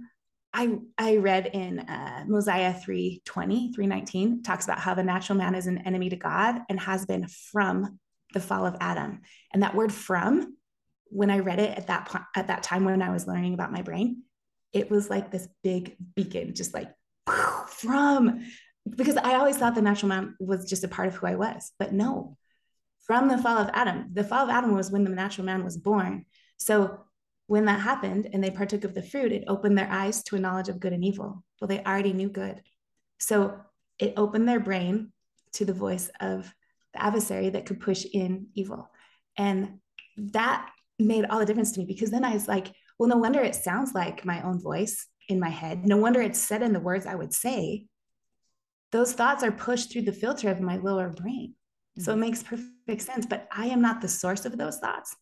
I, 0.55 0.77
I 0.97 1.17
read 1.17 1.47
in 1.47 1.79
uh, 1.79 2.23
Mosiah 2.27 2.73
320, 2.73 3.73
319, 3.73 4.41
talks 4.41 4.63
about 4.63 4.79
how 4.79 4.93
the 4.93 5.03
natural 5.03 5.37
man 5.37 5.53
is 5.53 5.67
an 5.67 5.79
enemy 5.79 6.09
to 6.09 6.15
God 6.15 6.61
and 6.69 6.79
has 6.79 7.05
been 7.05 7.27
from 7.27 7.99
the 8.33 8.39
fall 8.39 8.65
of 8.65 8.77
Adam. 8.79 9.21
And 9.53 9.63
that 9.63 9.75
word 9.75 9.91
from, 9.91 10.55
when 11.07 11.29
I 11.29 11.39
read 11.39 11.59
it 11.59 11.77
at 11.77 11.87
that 11.87 12.07
point, 12.07 12.23
at 12.37 12.47
that 12.47 12.63
time 12.63 12.85
when 12.85 13.01
I 13.01 13.11
was 13.11 13.27
learning 13.27 13.53
about 13.53 13.73
my 13.73 13.81
brain, 13.81 14.23
it 14.71 14.89
was 14.89 15.09
like 15.09 15.29
this 15.29 15.49
big 15.61 15.97
beacon, 16.15 16.55
just 16.55 16.73
like 16.73 16.89
from, 17.67 18.45
because 18.89 19.17
I 19.17 19.35
always 19.35 19.57
thought 19.57 19.75
the 19.75 19.81
natural 19.81 20.09
man 20.09 20.35
was 20.39 20.69
just 20.69 20.85
a 20.85 20.87
part 20.89 21.09
of 21.09 21.15
who 21.15 21.27
I 21.27 21.35
was, 21.35 21.73
but 21.79 21.91
no, 21.91 22.37
from 23.01 23.27
the 23.27 23.37
fall 23.37 23.57
of 23.57 23.69
Adam. 23.73 24.11
The 24.13 24.23
fall 24.23 24.45
of 24.45 24.49
Adam 24.49 24.73
was 24.73 24.89
when 24.89 25.03
the 25.03 25.09
natural 25.09 25.45
man 25.45 25.65
was 25.65 25.75
born. 25.75 26.25
So 26.57 27.01
when 27.47 27.65
that 27.65 27.79
happened 27.79 28.27
and 28.33 28.43
they 28.43 28.51
partook 28.51 28.83
of 28.83 28.93
the 28.93 29.03
fruit, 29.03 29.31
it 29.31 29.43
opened 29.47 29.77
their 29.77 29.91
eyes 29.91 30.23
to 30.23 30.35
a 30.35 30.39
knowledge 30.39 30.69
of 30.69 30.79
good 30.79 30.93
and 30.93 31.05
evil. 31.05 31.43
Well, 31.59 31.67
they 31.67 31.83
already 31.83 32.13
knew 32.13 32.29
good. 32.29 32.61
So 33.19 33.57
it 33.99 34.13
opened 34.17 34.47
their 34.47 34.59
brain 34.59 35.11
to 35.53 35.65
the 35.65 35.73
voice 35.73 36.09
of 36.19 36.53
the 36.93 37.03
adversary 37.03 37.49
that 37.49 37.65
could 37.65 37.79
push 37.79 38.05
in 38.11 38.47
evil. 38.55 38.89
And 39.37 39.79
that 40.17 40.69
made 40.97 41.25
all 41.25 41.39
the 41.39 41.45
difference 41.45 41.73
to 41.73 41.79
me 41.79 41.85
because 41.85 42.11
then 42.11 42.25
I 42.25 42.33
was 42.33 42.47
like, 42.47 42.73
well, 42.97 43.09
no 43.09 43.17
wonder 43.17 43.41
it 43.41 43.55
sounds 43.55 43.93
like 43.93 44.25
my 44.25 44.41
own 44.41 44.59
voice 44.61 45.05
in 45.27 45.39
my 45.39 45.49
head. 45.49 45.85
No 45.85 45.97
wonder 45.97 46.21
it's 46.21 46.39
said 46.39 46.61
in 46.61 46.73
the 46.73 46.79
words 46.79 47.05
I 47.05 47.15
would 47.15 47.33
say. 47.33 47.87
those 48.91 49.13
thoughts 49.13 49.43
are 49.43 49.51
pushed 49.51 49.91
through 49.91 50.03
the 50.03 50.13
filter 50.13 50.49
of 50.49 50.61
my 50.61 50.77
lower 50.77 51.09
brain. 51.09 51.53
So 51.99 52.11
it 52.11 52.15
mm-hmm. 52.15 52.21
makes 52.21 52.43
perfect 52.43 53.01
sense, 53.01 53.25
but 53.25 53.47
I 53.51 53.67
am 53.67 53.81
not 53.81 54.01
the 54.01 54.07
source 54.07 54.45
of 54.45 54.57
those 54.57 54.77
thoughts. 54.79 55.15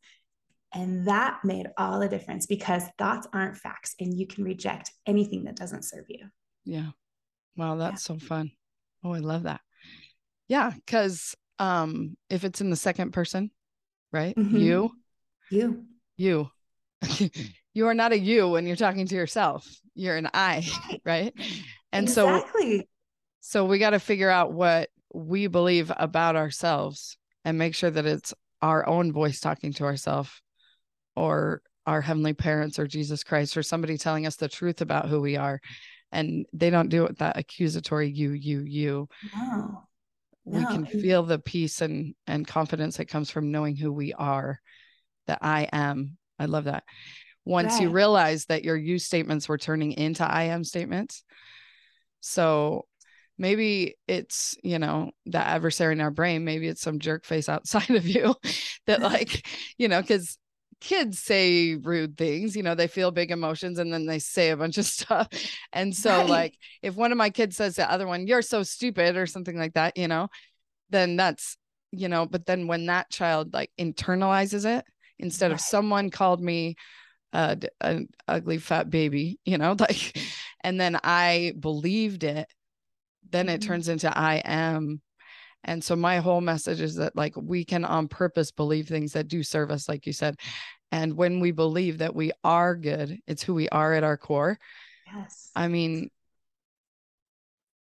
And 0.73 1.07
that 1.07 1.39
made 1.43 1.67
all 1.77 1.99
the 1.99 2.09
difference 2.09 2.47
because 2.47 2.83
thoughts 2.97 3.27
aren't 3.31 3.57
facts 3.57 3.95
and 3.99 4.17
you 4.17 4.25
can 4.25 4.43
reject 4.43 4.91
anything 5.05 5.43
that 5.43 5.55
doesn't 5.55 5.83
serve 5.83 6.05
you. 6.09 6.25
Yeah. 6.65 6.87
Wow, 7.55 7.75
that's 7.75 8.09
yeah. 8.09 8.15
so 8.15 8.25
fun. 8.25 8.51
Oh, 9.03 9.13
I 9.13 9.19
love 9.19 9.43
that. 9.43 9.61
Yeah, 10.47 10.71
because 10.73 11.35
um 11.59 12.17
if 12.29 12.43
it's 12.43 12.61
in 12.61 12.71
the 12.71 12.75
second 12.75 13.11
person, 13.11 13.51
right? 14.11 14.35
Mm-hmm. 14.35 14.57
You, 14.57 14.91
you, 15.51 15.85
you. 16.17 16.49
you 17.73 17.87
are 17.87 17.93
not 17.93 18.11
a 18.11 18.17
you 18.17 18.47
when 18.47 18.65
you're 18.65 18.75
talking 18.75 19.05
to 19.07 19.15
yourself. 19.15 19.67
You're 19.93 20.17
an 20.17 20.29
I, 20.33 20.67
right? 21.05 21.33
And 21.91 22.07
exactly. 22.07 22.79
so 22.79 22.85
so 23.41 23.65
we 23.65 23.77
got 23.77 23.91
to 23.91 23.99
figure 23.99 24.29
out 24.29 24.53
what 24.53 24.89
we 25.13 25.47
believe 25.47 25.91
about 25.95 26.35
ourselves 26.35 27.17
and 27.45 27.57
make 27.57 27.75
sure 27.75 27.91
that 27.91 28.05
it's 28.05 28.33
our 28.61 28.87
own 28.87 29.11
voice 29.11 29.39
talking 29.39 29.73
to 29.73 29.83
ourselves 29.83 30.31
or 31.15 31.61
our 31.85 32.01
heavenly 32.01 32.33
parents 32.33 32.79
or 32.79 32.87
Jesus 32.87 33.23
Christ 33.23 33.57
or 33.57 33.63
somebody 33.63 33.97
telling 33.97 34.25
us 34.25 34.35
the 34.35 34.47
truth 34.47 34.81
about 34.81 35.09
who 35.09 35.21
we 35.21 35.35
are. 35.35 35.59
And 36.11 36.45
they 36.53 36.69
don't 36.69 36.89
do 36.89 37.05
it 37.05 37.17
that 37.19 37.37
accusatory 37.37 38.09
you, 38.09 38.31
you, 38.31 38.61
you. 38.61 39.09
No. 39.35 39.83
We 40.45 40.59
no. 40.59 40.67
can 40.67 40.85
feel 40.85 41.23
the 41.23 41.39
peace 41.39 41.81
and 41.81 42.15
and 42.27 42.45
confidence 42.45 42.97
that 42.97 43.07
comes 43.07 43.29
from 43.29 43.51
knowing 43.51 43.75
who 43.77 43.91
we 43.91 44.13
are, 44.13 44.59
that 45.27 45.39
I 45.41 45.69
am. 45.71 46.17
I 46.37 46.45
love 46.45 46.65
that. 46.65 46.83
Once 47.45 47.73
right. 47.73 47.83
you 47.83 47.89
realize 47.89 48.45
that 48.45 48.63
your 48.63 48.75
you 48.75 48.99
statements 48.99 49.47
were 49.47 49.57
turning 49.57 49.93
into 49.93 50.29
I 50.29 50.43
am 50.43 50.63
statements. 50.63 51.23
So 52.19 52.85
maybe 53.37 53.95
it's 54.07 54.55
you 54.63 54.79
know 54.79 55.11
the 55.25 55.39
adversary 55.39 55.93
in 55.93 56.01
our 56.01 56.11
brain 56.11 56.45
maybe 56.45 56.67
it's 56.67 56.81
some 56.81 56.99
jerk 56.99 57.25
face 57.25 57.49
outside 57.49 57.89
of 57.95 58.05
you 58.05 58.35
that 58.85 59.01
like 59.01 59.47
you 59.77 59.87
know 59.87 59.99
because 59.99 60.37
kids 60.83 61.19
say 61.19 61.75
rude 61.75 62.17
things 62.17 62.55
you 62.55 62.61
know 62.61 62.75
they 62.75 62.87
feel 62.87 63.09
big 63.09 63.31
emotions 63.31 63.79
and 63.79 63.93
then 63.93 64.05
they 64.05 64.19
say 64.19 64.49
a 64.49 64.57
bunch 64.57 64.77
of 64.77 64.85
stuff 64.85 65.27
and 65.71 65.95
so 65.95 66.09
right. 66.09 66.29
like 66.29 66.57
if 66.81 66.95
one 66.95 67.11
of 67.11 67.17
my 67.17 67.29
kids 67.29 67.55
says 67.55 67.75
the 67.77 67.89
other 67.89 68.05
one 68.05 68.27
you're 68.27 68.41
so 68.41 68.63
stupid 68.63 69.15
or 69.15 69.25
something 69.25 69.57
like 69.57 69.73
that 69.73 69.97
you 69.97 70.07
know 70.07 70.27
then 70.89 71.15
that's 71.15 71.57
you 71.91 72.09
know 72.09 72.25
but 72.25 72.45
then 72.45 72.67
when 72.67 72.87
that 72.87 73.09
child 73.09 73.53
like 73.53 73.71
internalizes 73.79 74.65
it 74.65 74.85
instead 75.19 75.51
right. 75.51 75.53
of 75.53 75.61
someone 75.61 76.09
called 76.09 76.41
me 76.41 76.75
uh, 77.31 77.55
an 77.81 78.07
ugly 78.27 78.57
fat 78.57 78.89
baby 78.89 79.39
you 79.45 79.57
know 79.57 79.75
like 79.79 80.17
and 80.65 80.79
then 80.79 80.99
i 81.01 81.53
believed 81.59 82.23
it 82.25 82.47
then 83.33 83.49
it 83.49 83.59
mm-hmm. 83.59 83.67
turns 83.67 83.89
into 83.89 84.15
I 84.15 84.41
am. 84.45 85.01
And 85.63 85.83
so 85.83 85.95
my 85.95 86.17
whole 86.17 86.41
message 86.41 86.81
is 86.81 86.95
that 86.95 87.15
like 87.15 87.33
we 87.35 87.63
can 87.63 87.85
on 87.85 88.07
purpose 88.07 88.51
believe 88.51 88.87
things 88.87 89.13
that 89.13 89.27
do 89.27 89.43
serve 89.43 89.71
us, 89.71 89.87
like 89.87 90.05
you 90.05 90.13
said. 90.13 90.35
And 90.91 91.15
when 91.15 91.39
we 91.39 91.51
believe 91.51 91.99
that 91.99 92.15
we 92.15 92.31
are 92.43 92.75
good, 92.75 93.19
it's 93.27 93.43
who 93.43 93.53
we 93.53 93.69
are 93.69 93.93
at 93.93 94.03
our 94.03 94.17
core. 94.17 94.59
Yes. 95.07 95.49
I 95.55 95.67
mean, 95.67 96.09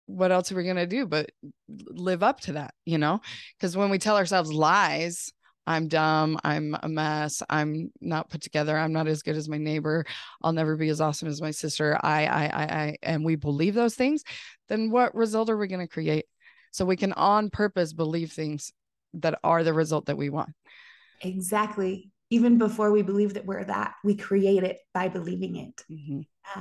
what 0.07 0.31
else 0.31 0.51
are 0.51 0.55
we 0.55 0.63
going 0.63 0.77
to 0.77 0.87
do 0.87 1.05
but 1.05 1.29
live 1.67 2.23
up 2.23 2.39
to 2.41 2.53
that, 2.53 2.73
you 2.85 2.97
know? 2.97 3.21
Because 3.57 3.77
when 3.77 3.89
we 3.89 3.97
tell 3.97 4.17
ourselves 4.17 4.51
lies, 4.51 5.31
I'm 5.67 5.89
dumb, 5.89 6.39
I'm 6.45 6.77
a 6.81 6.87
mess, 6.87 7.43
I'm 7.49 7.91
not 7.99 8.29
put 8.29 8.41
together, 8.41 8.77
I'm 8.77 8.93
not 8.93 9.07
as 9.07 9.21
good 9.21 9.35
as 9.35 9.49
my 9.49 9.57
neighbor, 9.57 10.05
I'll 10.41 10.53
never 10.53 10.77
be 10.77 10.87
as 10.87 11.01
awesome 11.01 11.27
as 11.27 11.41
my 11.41 11.51
sister. 11.51 11.99
I, 12.01 12.25
I, 12.25 12.45
I, 12.45 12.63
I, 12.63 12.97
and 13.03 13.25
we 13.25 13.35
believe 13.35 13.73
those 13.73 13.95
things, 13.95 14.23
then 14.69 14.91
what 14.91 15.13
result 15.13 15.49
are 15.49 15.57
we 15.57 15.67
going 15.67 15.85
to 15.85 15.93
create? 15.93 16.25
So 16.77 16.85
we 16.85 16.95
can 16.95 17.11
on 17.13 17.49
purpose 17.49 17.91
believe 17.91 18.31
things 18.31 18.71
that 19.15 19.39
are 19.43 19.63
the 19.63 19.73
result 19.73 20.05
that 20.05 20.17
we 20.17 20.29
want. 20.29 20.51
Exactly. 21.21 22.11
Even 22.29 22.59
before 22.59 22.91
we 22.91 23.01
believe 23.01 23.33
that 23.33 23.47
we're 23.47 23.63
that, 23.63 23.95
we 24.03 24.15
create 24.15 24.63
it 24.63 24.77
by 24.93 25.07
believing 25.07 25.55
it. 25.55 25.83
Mm-hmm. 25.91 26.59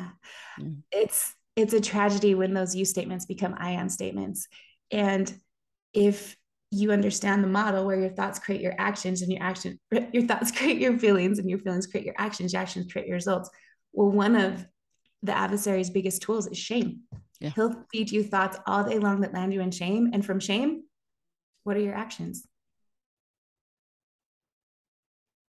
Mm-hmm. 0.59 0.73
It's 0.91 1.35
it's 1.55 1.75
a 1.75 1.83
tragedy 1.83 2.35
when 2.35 2.55
those 2.55 2.75
you 2.75 2.87
statements 2.87 3.27
become 3.27 3.55
I 3.59 3.73
am 3.73 3.91
statements. 3.91 4.49
And 4.91 5.31
if 5.93 6.35
you 6.71 6.93
understand 6.93 7.45
the 7.45 7.49
model 7.49 7.85
where 7.85 8.01
your 8.01 8.11
thoughts 8.11 8.39
create 8.39 8.63
your 8.63 8.75
actions 8.79 9.21
and 9.21 9.31
your 9.31 9.43
action 9.43 9.79
your 10.13 10.27
thoughts 10.27 10.51
create 10.51 10.81
your 10.81 10.99
feelings 10.99 11.39
and 11.39 11.49
your 11.49 11.59
feelings 11.59 11.87
create 11.87 12.05
your 12.05 12.15
actions 12.19 12.53
your 12.53 12.61
actions 12.61 12.91
create 12.91 13.07
your 13.07 13.15
results 13.15 13.49
well 13.93 14.11
one 14.11 14.35
of 14.35 14.67
the 15.23 15.35
adversary's 15.35 15.91
biggest 15.91 16.23
tools 16.23 16.49
is 16.49 16.59
shame 16.59 17.03
yeah. 17.41 17.51
he'll 17.55 17.85
feed 17.93 18.11
you 18.11 18.23
thoughts 18.23 18.59
all 18.67 18.85
day 18.85 18.99
long 18.99 19.21
that 19.21 19.33
land 19.33 19.53
you 19.53 19.61
in 19.61 19.71
shame 19.71 20.11
and 20.13 20.25
from 20.25 20.41
shame 20.41 20.83
what 21.65 21.77
are 21.77 21.81
your 21.81 21.95
actions 21.95 22.47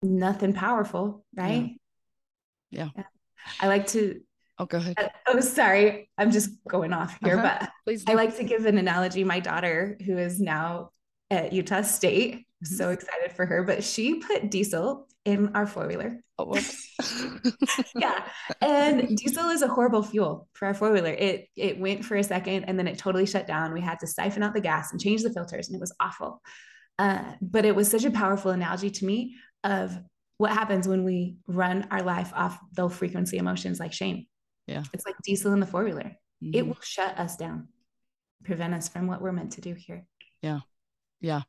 nothing 0.01 0.53
powerful 0.53 1.25
right 1.35 1.75
yeah, 2.71 2.89
yeah. 2.95 3.03
i 3.59 3.67
like 3.67 3.87
to 3.87 4.21
Oh, 4.59 4.65
go 4.65 4.77
ahead. 4.77 4.97
oh, 5.27 5.39
sorry. 5.39 6.09
I'm 6.17 6.31
just 6.31 6.49
going 6.67 6.91
off 6.91 7.17
here, 7.23 7.39
uh-huh. 7.39 7.59
but 7.61 7.69
Please 7.85 8.03
I 8.05 8.13
like 8.13 8.35
to 8.37 8.43
give 8.43 8.65
an 8.65 8.77
analogy. 8.77 9.23
My 9.23 9.39
daughter, 9.39 9.97
who 10.05 10.17
is 10.17 10.41
now 10.41 10.89
at 11.31 11.53
Utah 11.53 11.81
State. 11.81 12.45
Mm-hmm. 12.63 12.75
So 12.75 12.89
excited 12.89 13.31
for 13.31 13.45
her, 13.45 13.63
but 13.63 13.83
she 13.83 14.15
put 14.15 14.51
diesel 14.51 15.07
in 15.25 15.55
our 15.55 15.65
four 15.65 15.87
wheeler. 15.87 16.21
Oh, 16.37 16.53
yeah, 17.95 18.25
and 18.61 19.17
diesel 19.17 19.49
is 19.49 19.61
a 19.61 19.67
horrible 19.67 20.03
fuel 20.03 20.47
for 20.53 20.67
our 20.67 20.73
four 20.73 20.91
wheeler. 20.91 21.11
It 21.11 21.47
it 21.55 21.79
went 21.79 22.03
for 22.03 22.15
a 22.17 22.23
second 22.23 22.65
and 22.65 22.77
then 22.77 22.87
it 22.87 22.97
totally 22.97 23.25
shut 23.25 23.47
down. 23.47 23.73
We 23.73 23.81
had 23.81 23.99
to 23.99 24.07
siphon 24.07 24.43
out 24.43 24.53
the 24.53 24.61
gas 24.61 24.91
and 24.91 24.99
change 24.99 25.23
the 25.23 25.31
filters, 25.31 25.67
and 25.67 25.75
it 25.75 25.79
was 25.79 25.95
awful. 25.99 26.41
Uh, 26.97 27.33
but 27.41 27.63
it 27.63 27.75
was 27.75 27.89
such 27.89 28.03
a 28.03 28.11
powerful 28.11 28.51
analogy 28.51 28.89
to 28.89 29.05
me 29.05 29.35
of 29.63 29.97
what 30.37 30.51
happens 30.51 30.87
when 30.87 31.05
we 31.05 31.37
run 31.47 31.87
our 31.91 32.01
life 32.01 32.33
off 32.35 32.59
low 32.77 32.89
frequency 32.89 33.37
emotions 33.37 33.79
like 33.79 33.93
shame. 33.93 34.25
Yeah, 34.67 34.83
it's 34.93 35.05
like 35.05 35.15
diesel 35.23 35.53
in 35.53 35.61
the 35.61 35.65
four 35.65 35.85
wheeler. 35.85 36.11
Mm-hmm. 36.43 36.55
It 36.55 36.67
will 36.67 36.77
shut 36.81 37.17
us 37.17 37.37
down, 37.37 37.69
prevent 38.43 38.73
us 38.73 38.89
from 38.89 39.07
what 39.07 39.21
we're 39.21 39.31
meant 39.31 39.53
to 39.53 39.61
do 39.61 39.73
here. 39.73 40.05
Yeah. 40.41 40.59
Yeah. 41.21 41.41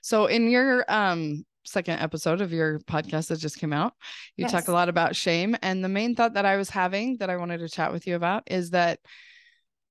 So 0.00 0.26
in 0.26 0.50
your 0.50 0.84
um 0.88 1.44
second 1.64 2.00
episode 2.00 2.40
of 2.40 2.52
your 2.52 2.80
podcast 2.80 3.28
that 3.28 3.38
just 3.38 3.58
came 3.58 3.72
out, 3.72 3.94
you 4.36 4.42
yes. 4.42 4.52
talk 4.52 4.68
a 4.68 4.72
lot 4.72 4.88
about 4.88 5.16
shame. 5.16 5.56
And 5.62 5.84
the 5.84 5.88
main 5.88 6.14
thought 6.14 6.34
that 6.34 6.44
I 6.44 6.56
was 6.56 6.70
having 6.70 7.18
that 7.18 7.30
I 7.30 7.36
wanted 7.36 7.58
to 7.58 7.68
chat 7.68 7.92
with 7.92 8.06
you 8.06 8.16
about 8.16 8.42
is 8.46 8.70
that 8.70 8.98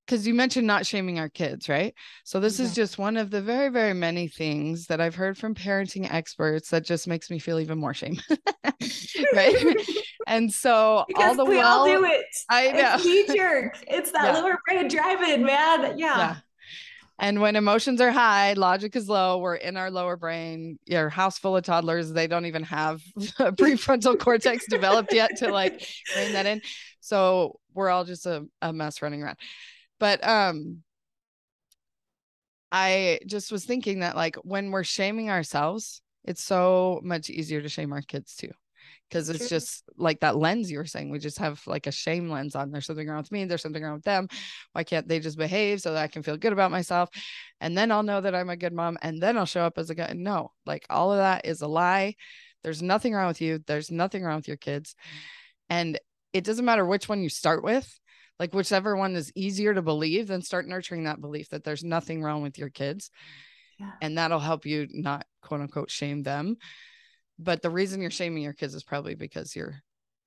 because 0.06 0.28
you 0.28 0.34
mentioned 0.34 0.68
not 0.68 0.86
shaming 0.86 1.20
our 1.20 1.30
kids, 1.30 1.70
right? 1.70 1.94
So 2.26 2.40
this 2.40 2.60
yeah. 2.60 2.66
is 2.66 2.76
just 2.76 2.98
one 2.98 3.16
of 3.16 3.30
the 3.30 3.42
very, 3.42 3.70
very 3.70 3.94
many 3.94 4.28
things 4.28 4.88
that 4.88 5.00
I've 5.00 5.16
heard 5.16 5.38
from 5.38 5.56
parenting 5.56 6.12
experts 6.12 6.70
that 6.72 6.84
just 6.84 7.08
makes 7.08 7.30
me 7.30 7.40
feel 7.40 7.60
even 7.60 7.78
more 7.78 7.94
shame. 7.94 8.20
right. 9.34 9.78
and 10.28 10.52
so 10.52 11.06
because 11.08 11.38
all 11.40 11.46
the 11.46 11.50
we 11.50 11.58
while, 11.58 11.68
all 11.68 11.86
do 11.86 12.04
it. 12.04 12.26
I 12.50 12.72
know. 12.72 12.98
It's 13.00 13.34
jerk. 13.34 13.78
It's 13.88 14.12
that 14.12 14.34
yeah. 14.34 14.42
lower 14.42 14.60
brain 14.68 14.88
driving, 14.88 15.46
man. 15.46 15.98
Yeah. 15.98 16.18
yeah. 16.18 16.36
And 17.22 17.40
when 17.40 17.56
emotions 17.56 18.02
are 18.02 18.12
high, 18.12 18.54
logic 18.54 18.96
is 18.96 19.08
low. 19.08 19.38
We're 19.38 19.54
in 19.56 19.78
our 19.78 19.92
lower 19.92 20.18
brain. 20.18 20.80
Your 20.88 21.08
house 21.08 21.38
full 21.38 21.56
of 21.56 21.64
toddlers, 21.64 22.12
they 22.12 22.26
don't 22.26 22.48
even 22.48 22.64
have 22.64 23.00
prefrontal 23.20 24.18
cortex 24.20 24.66
developed 24.68 25.14
yet 25.14 25.38
to 25.38 25.52
like 25.52 25.88
rein 26.16 26.34
that 26.34 26.48
in. 26.48 26.62
So 27.00 27.60
we're 27.76 27.90
all 27.90 28.06
just 28.06 28.26
a, 28.26 28.48
a 28.64 28.74
mess 28.74 29.04
running 29.04 29.22
around. 29.22 29.38
But 30.00 30.28
um 30.28 30.80
I 32.72 33.20
just 33.28 33.52
was 33.52 33.66
thinking 33.66 34.00
that 34.00 34.16
like 34.16 34.36
when 34.38 34.72
we're 34.72 34.84
shaming 34.84 35.30
ourselves, 35.30 36.02
it's 36.24 36.44
so 36.44 37.02
much 37.04 37.30
easier 37.30 37.62
to 37.62 37.70
shame 37.70 37.94
our 37.94 38.02
kids 38.02 38.36
too 38.36 38.52
because 39.12 39.28
it's 39.30 39.50
just 39.50 39.84
like 39.98 40.22
that 40.22 40.38
lens 40.38 40.72
you 40.72 40.78
were 40.78 40.86
saying. 40.86 41.10
We 41.10 41.20
just 41.20 41.40
have 41.40 41.62
like 41.68 41.86
a 41.86 41.92
shame 41.92 42.30
lens 42.30 42.56
on. 42.56 42.72
There's 42.72 42.86
something 42.86 43.08
wrong 43.08 43.18
with 43.18 43.32
me. 43.32 43.44
There's 43.44 43.62
something 43.62 43.84
wrong 43.84 43.96
with 43.96 44.06
them. 44.06 44.30
Why 44.72 44.86
can't 44.86 45.06
they 45.06 45.20
just 45.20 45.38
behave 45.38 45.82
so 45.82 45.94
that 45.94 46.02
I 46.02 46.08
can 46.08 46.24
feel 46.24 46.38
good 46.38 46.54
about 46.54 46.72
myself? 46.72 47.10
And 47.60 47.78
then 47.78 47.92
I'll 47.92 48.04
know 48.04 48.22
that 48.22 48.34
I'm 48.34 48.50
a 48.50 48.56
good 48.56 48.72
mom. 48.72 48.98
And 49.02 49.22
then 49.22 49.38
I'll 49.38 49.46
show 49.46 49.64
up 49.64 49.78
as 49.78 49.90
a 49.90 49.96
good. 49.96 50.16
No, 50.16 50.52
like 50.66 50.86
all 50.90 51.12
of 51.12 51.18
that 51.18 51.46
is 51.46 51.62
a 51.62 51.68
lie. 51.68 52.16
There's 52.64 52.82
nothing 52.82 53.14
wrong 53.14 53.28
with 53.28 53.42
you. 53.42 53.60
There's 53.68 53.92
nothing 53.92 54.24
wrong 54.24 54.38
with 54.38 54.48
your 54.48 54.58
kids. 54.58 54.96
And 55.70 56.00
it 56.32 56.46
doesn't 56.46 56.66
matter 56.66 56.86
which 56.86 57.10
one 57.10 57.22
you 57.22 57.30
start 57.30 57.66
with, 57.66 58.00
like 58.40 58.54
whichever 58.54 58.96
one 58.96 59.18
is 59.18 59.32
easier 59.36 59.74
to 59.74 59.82
believe, 59.82 60.28
then 60.28 60.42
start 60.42 60.68
nurturing 60.68 61.04
that 61.04 61.20
belief 61.20 61.50
that 61.50 61.66
there's 61.66 61.84
nothing 61.84 62.24
wrong 62.24 62.42
with 62.44 62.58
your 62.58 62.70
kids. 62.70 63.12
Yeah. 63.78 63.92
And 64.02 64.18
that'll 64.18 64.40
help 64.40 64.66
you 64.66 64.88
not 64.90 65.26
quote 65.42 65.60
unquote 65.60 65.92
shame 65.92 66.24
them 66.24 66.56
but 67.42 67.62
the 67.62 67.70
reason 67.70 68.02
you're 68.02 68.12
shaming 68.12 68.44
your 68.44 68.54
kids 68.54 68.76
is 68.76 68.84
probably 68.84 69.16
because 69.16 69.56
your 69.56 69.82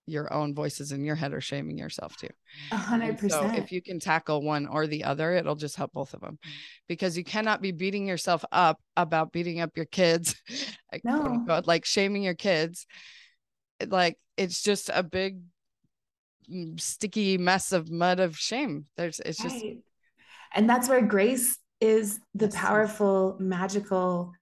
your 0.07 0.31
own 0.33 0.55
voices 0.55 0.93
in 0.93 1.03
your 1.03 1.15
head 1.15 1.33
are 1.33 1.41
shaming 1.41 1.79
yourself 1.79 2.17
too. 2.17 2.29
A 2.73 2.77
hundred 2.77 3.19
percent. 3.19 3.57
So 3.57 3.63
if 3.63 3.73
you 3.73 3.81
can 3.81 3.99
tackle 3.99 4.43
one 4.43 4.67
or 4.67 4.87
the 4.87 5.05
other, 5.05 5.35
it'll 5.35 5.55
just 5.55 5.77
help 5.77 5.93
both 5.93 6.13
of 6.13 6.21
them 6.21 6.39
because 6.89 7.17
you 7.17 7.25
cannot 7.25 7.63
be 7.63 7.73
beating 7.73 8.07
yourself 8.07 8.45
up 8.53 8.81
about 8.97 9.33
beating 9.33 9.61
up 9.61 9.77
your 9.77 9.87
kids, 9.87 10.37
no. 11.05 11.45
like 11.65 11.85
shaming 11.85 12.23
your 12.23 12.35
kids. 12.35 12.87
Like 13.87 14.19
it's 14.37 14.63
just 14.63 14.91
a 14.93 15.03
big 15.03 15.41
mm, 16.53 16.79
sticky 16.79 17.39
mess 17.39 17.73
of 17.73 17.91
mud 17.91 18.21
of 18.21 18.37
shame. 18.37 18.87
There's 18.97 19.21
it's 19.21 19.43
just 19.43 19.65
And 20.55 20.69
that's 20.69 20.89
where 20.89 21.03
grace 21.03 21.59
is 21.81 22.21
the 22.35 22.49
powerful, 22.49 23.37
magical 23.41 24.33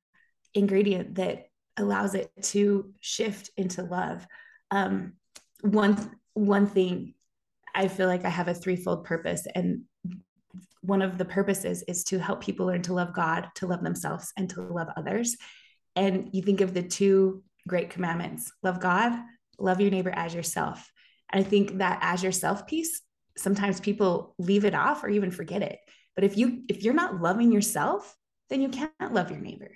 ingredient 0.54 1.14
that 1.14 1.46
allows 1.76 2.14
it 2.14 2.30
to 2.42 2.92
shift 3.00 3.50
into 3.56 3.82
love. 3.82 4.26
Um, 4.70 5.14
one 5.62 6.18
one 6.34 6.66
thing 6.66 7.14
I 7.74 7.88
feel 7.88 8.06
like 8.06 8.24
I 8.24 8.30
have 8.30 8.48
a 8.48 8.54
threefold 8.54 9.04
purpose, 9.04 9.46
and 9.54 9.82
one 10.80 11.02
of 11.02 11.16
the 11.18 11.24
purposes 11.24 11.82
is 11.86 12.04
to 12.04 12.18
help 12.18 12.42
people 12.42 12.66
learn 12.66 12.82
to 12.82 12.94
love 12.94 13.14
God, 13.14 13.48
to 13.56 13.66
love 13.66 13.82
themselves, 13.82 14.32
and 14.36 14.50
to 14.50 14.62
love 14.62 14.88
others. 14.96 15.36
And 15.94 16.30
you 16.32 16.42
think 16.42 16.60
of 16.60 16.74
the 16.74 16.82
two 16.82 17.42
great 17.68 17.90
commandments 17.90 18.52
love 18.62 18.80
God, 18.80 19.12
love 19.58 19.80
your 19.80 19.90
neighbor 19.90 20.12
as 20.14 20.34
yourself. 20.34 20.90
And 21.30 21.44
I 21.44 21.48
think 21.48 21.78
that 21.78 21.98
as 22.02 22.22
yourself 22.22 22.66
piece, 22.66 23.00
sometimes 23.36 23.80
people 23.80 24.34
leave 24.38 24.64
it 24.64 24.74
off 24.74 25.04
or 25.04 25.08
even 25.08 25.30
forget 25.30 25.62
it. 25.62 25.78
But 26.14 26.24
if 26.24 26.36
you 26.36 26.64
if 26.68 26.82
you're 26.82 26.94
not 26.94 27.20
loving 27.20 27.52
yourself, 27.52 28.14
then 28.50 28.60
you 28.60 28.68
can't 28.68 29.14
love 29.14 29.30
your 29.30 29.40
neighbor, 29.40 29.70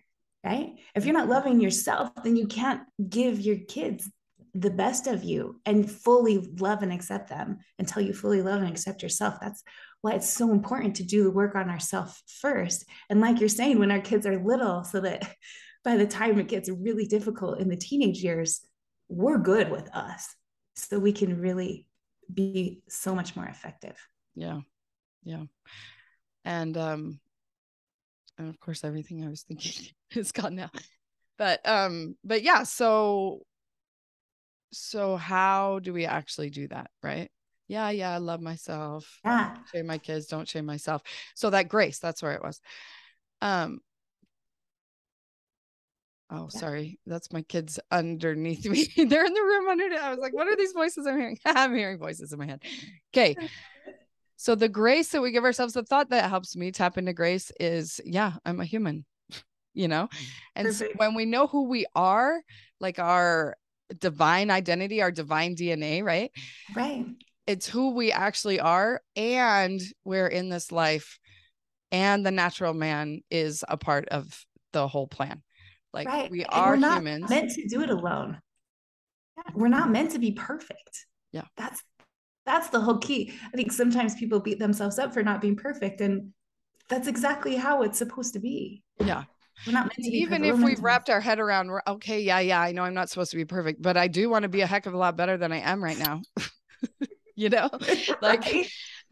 right? 0.46 0.74
If 0.94 1.04
you're 1.04 1.18
not 1.18 1.28
loving 1.28 1.60
yourself, 1.60 2.10
then 2.22 2.36
you 2.36 2.46
can't 2.46 2.82
give 3.08 3.40
your 3.40 3.56
kids 3.56 4.08
the 4.54 4.70
best 4.70 5.08
of 5.08 5.24
you 5.24 5.60
and 5.66 5.90
fully 5.90 6.38
love 6.38 6.82
and 6.82 6.92
accept 6.92 7.28
them 7.28 7.58
until 7.80 8.00
you 8.00 8.12
fully 8.12 8.42
love 8.42 8.62
and 8.62 8.70
accept 8.70 9.02
yourself. 9.02 9.34
That's 9.40 9.64
why 10.02 10.12
it's 10.12 10.30
so 10.30 10.52
important 10.52 10.96
to 10.96 11.02
do 11.02 11.24
the 11.24 11.32
work 11.32 11.56
on 11.56 11.68
ourselves 11.68 12.22
first. 12.40 12.84
And 13.10 13.20
like 13.20 13.40
you're 13.40 13.48
saying, 13.48 13.80
when 13.80 13.90
our 13.90 14.00
kids 14.00 14.24
are 14.24 14.42
little, 14.42 14.84
so 14.84 15.00
that 15.00 15.28
by 15.84 15.96
the 15.96 16.06
time 16.06 16.38
it 16.38 16.48
gets 16.48 16.70
really 16.70 17.06
difficult 17.06 17.58
in 17.58 17.68
the 17.68 17.76
teenage 17.76 18.22
years, 18.22 18.60
we're 19.08 19.38
good 19.38 19.68
with 19.70 19.92
us. 19.94 20.32
So 20.76 21.00
we 21.00 21.12
can 21.12 21.40
really 21.40 21.86
be 22.32 22.82
so 22.88 23.16
much 23.16 23.34
more 23.34 23.46
effective. 23.46 23.96
Yeah. 24.36 24.60
Yeah. 25.24 25.44
And 26.44 26.76
um 26.76 27.20
and 28.38 28.48
of 28.48 28.58
course 28.60 28.84
everything 28.84 29.24
I 29.24 29.28
was 29.28 29.42
thinking 29.42 29.88
is 30.14 30.32
gone 30.32 30.54
now. 30.56 30.70
But 31.38 31.66
um 31.68 32.16
but 32.24 32.42
yeah, 32.42 32.62
so 32.62 33.42
so 34.72 35.16
how 35.16 35.78
do 35.78 35.92
we 35.92 36.06
actually 36.06 36.50
do 36.50 36.68
that, 36.68 36.90
right? 37.02 37.30
Yeah, 37.68 37.90
yeah, 37.90 38.10
I 38.12 38.18
love 38.18 38.40
myself. 38.40 39.20
Yeah. 39.24 39.50
Shame 39.72 39.86
my 39.86 39.98
kids, 39.98 40.26
don't 40.26 40.48
shame 40.48 40.66
myself. 40.66 41.02
So 41.34 41.50
that 41.50 41.68
grace, 41.68 41.98
that's 41.98 42.22
where 42.22 42.32
it 42.32 42.42
was. 42.42 42.60
Um 43.42 43.80
Oh, 46.30 46.48
Yeah. 46.52 46.58
sorry. 46.60 46.98
That's 47.06 47.32
my 47.32 47.42
kids 47.42 47.78
underneath 47.90 48.66
me. 48.68 48.84
They're 48.96 49.24
in 49.24 49.34
the 49.34 49.40
room 49.42 49.68
under 49.68 49.84
I 49.96 50.10
was 50.10 50.18
like, 50.18 50.34
what 50.34 50.48
are 50.48 50.56
these 50.56 50.72
voices 50.72 51.06
I'm 51.06 51.18
hearing? 51.18 51.38
I'm 51.46 51.74
hearing 51.74 51.98
voices 51.98 52.32
in 52.32 52.38
my 52.38 52.46
head. 52.46 52.62
Okay. 53.14 53.36
So 54.36 54.54
the 54.54 54.68
grace 54.68 55.08
that 55.10 55.22
we 55.22 55.30
give 55.30 55.44
ourselves, 55.44 55.74
the 55.74 55.82
thought 55.82 56.10
that 56.10 56.28
helps 56.28 56.56
me 56.56 56.70
tap 56.70 56.98
into 56.98 57.12
grace 57.12 57.50
is, 57.58 58.00
yeah, 58.04 58.34
I'm 58.44 58.60
a 58.60 58.64
human, 58.64 59.04
you 59.74 59.88
know? 59.88 60.08
Mm, 60.12 60.26
and 60.56 60.74
so 60.74 60.88
when 60.96 61.14
we 61.14 61.24
know 61.24 61.46
who 61.46 61.68
we 61.68 61.86
are, 61.94 62.40
like 62.80 62.98
our 62.98 63.56
divine 63.98 64.50
identity, 64.50 65.00
our 65.00 65.10
divine 65.10 65.56
DNA, 65.56 66.02
right? 66.04 66.30
Right. 66.74 67.06
It's 67.46 67.66
who 67.68 67.94
we 67.94 68.12
actually 68.12 68.60
are. 68.60 69.00
And 69.14 69.80
we're 70.04 70.26
in 70.26 70.48
this 70.48 70.70
life. 70.72 71.18
And 71.92 72.26
the 72.26 72.32
natural 72.32 72.74
man 72.74 73.20
is 73.30 73.64
a 73.68 73.76
part 73.76 74.08
of 74.08 74.44
the 74.72 74.86
whole 74.88 75.06
plan. 75.06 75.42
Like 75.92 76.08
right. 76.08 76.30
we 76.30 76.42
And 76.44 76.52
are 76.52 76.70
we're 76.72 76.76
not 76.76 76.98
humans. 76.98 77.30
meant 77.30 77.52
to 77.52 77.66
do 77.68 77.80
it 77.82 77.90
alone. 77.90 78.38
We're 79.54 79.68
not 79.68 79.90
meant 79.90 80.10
to 80.12 80.18
be 80.18 80.32
perfect. 80.32 81.06
Yeah. 81.32 81.44
That's 81.56 81.82
that's 82.46 82.68
the 82.68 82.80
whole 82.80 82.98
key. 82.98 83.32
I 83.52 83.56
think 83.56 83.72
sometimes 83.72 84.14
people 84.14 84.40
beat 84.40 84.58
themselves 84.58 84.98
up 84.98 85.12
for 85.12 85.22
not 85.22 85.40
being 85.40 85.56
perfect. 85.56 86.00
And 86.00 86.32
that's 86.88 87.08
exactly 87.08 87.56
how 87.56 87.82
it's 87.82 87.98
supposed 87.98 88.32
to 88.34 88.38
be. 88.38 88.82
Yeah. 88.98 89.24
We're 89.66 89.72
not 89.72 89.84
meant 89.84 89.96
to 89.96 90.10
be 90.10 90.18
even 90.18 90.44
if 90.44 90.58
we've 90.58 90.82
wrapped 90.82 91.10
our 91.10 91.20
head 91.20 91.40
around, 91.40 91.70
okay. 91.88 92.20
Yeah, 92.20 92.40
yeah, 92.40 92.60
I 92.60 92.72
know 92.72 92.82
I'm 92.82 92.94
not 92.94 93.08
supposed 93.08 93.30
to 93.32 93.36
be 93.36 93.44
perfect, 93.44 93.82
but 93.82 93.96
I 93.96 94.06
do 94.06 94.28
want 94.28 94.44
to 94.44 94.48
be 94.48 94.60
a 94.60 94.66
heck 94.66 94.86
of 94.86 94.94
a 94.94 94.98
lot 94.98 95.16
better 95.16 95.36
than 95.36 95.50
I 95.50 95.58
am 95.58 95.82
right 95.82 95.98
now. 95.98 96.20
you 97.34 97.48
know, 97.48 97.70
like 98.22 98.44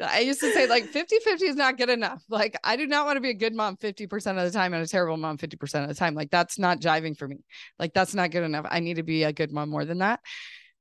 I 0.00 0.20
used 0.20 0.40
to 0.40 0.52
say, 0.52 0.66
like 0.66 0.86
50 0.86 1.16
50 1.24 1.46
is 1.46 1.56
not 1.56 1.78
good 1.78 1.88
enough. 1.88 2.22
Like, 2.28 2.56
I 2.62 2.76
do 2.76 2.86
not 2.86 3.06
want 3.06 3.16
to 3.16 3.20
be 3.20 3.30
a 3.30 3.34
good 3.34 3.54
mom 3.54 3.76
50% 3.76 4.12
of 4.38 4.44
the 4.44 4.50
time 4.50 4.74
and 4.74 4.82
a 4.82 4.86
terrible 4.86 5.16
mom 5.16 5.38
50% 5.38 5.82
of 5.82 5.88
the 5.88 5.94
time. 5.94 6.14
Like, 6.14 6.30
that's 6.30 6.58
not 6.58 6.80
jiving 6.80 7.16
for 7.16 7.28
me. 7.28 7.38
Like, 7.78 7.94
that's 7.94 8.14
not 8.14 8.30
good 8.30 8.42
enough. 8.42 8.66
I 8.68 8.80
need 8.80 8.96
to 8.96 9.02
be 9.02 9.22
a 9.22 9.32
good 9.32 9.52
mom 9.52 9.70
more 9.70 9.84
than 9.84 9.98
that. 9.98 10.20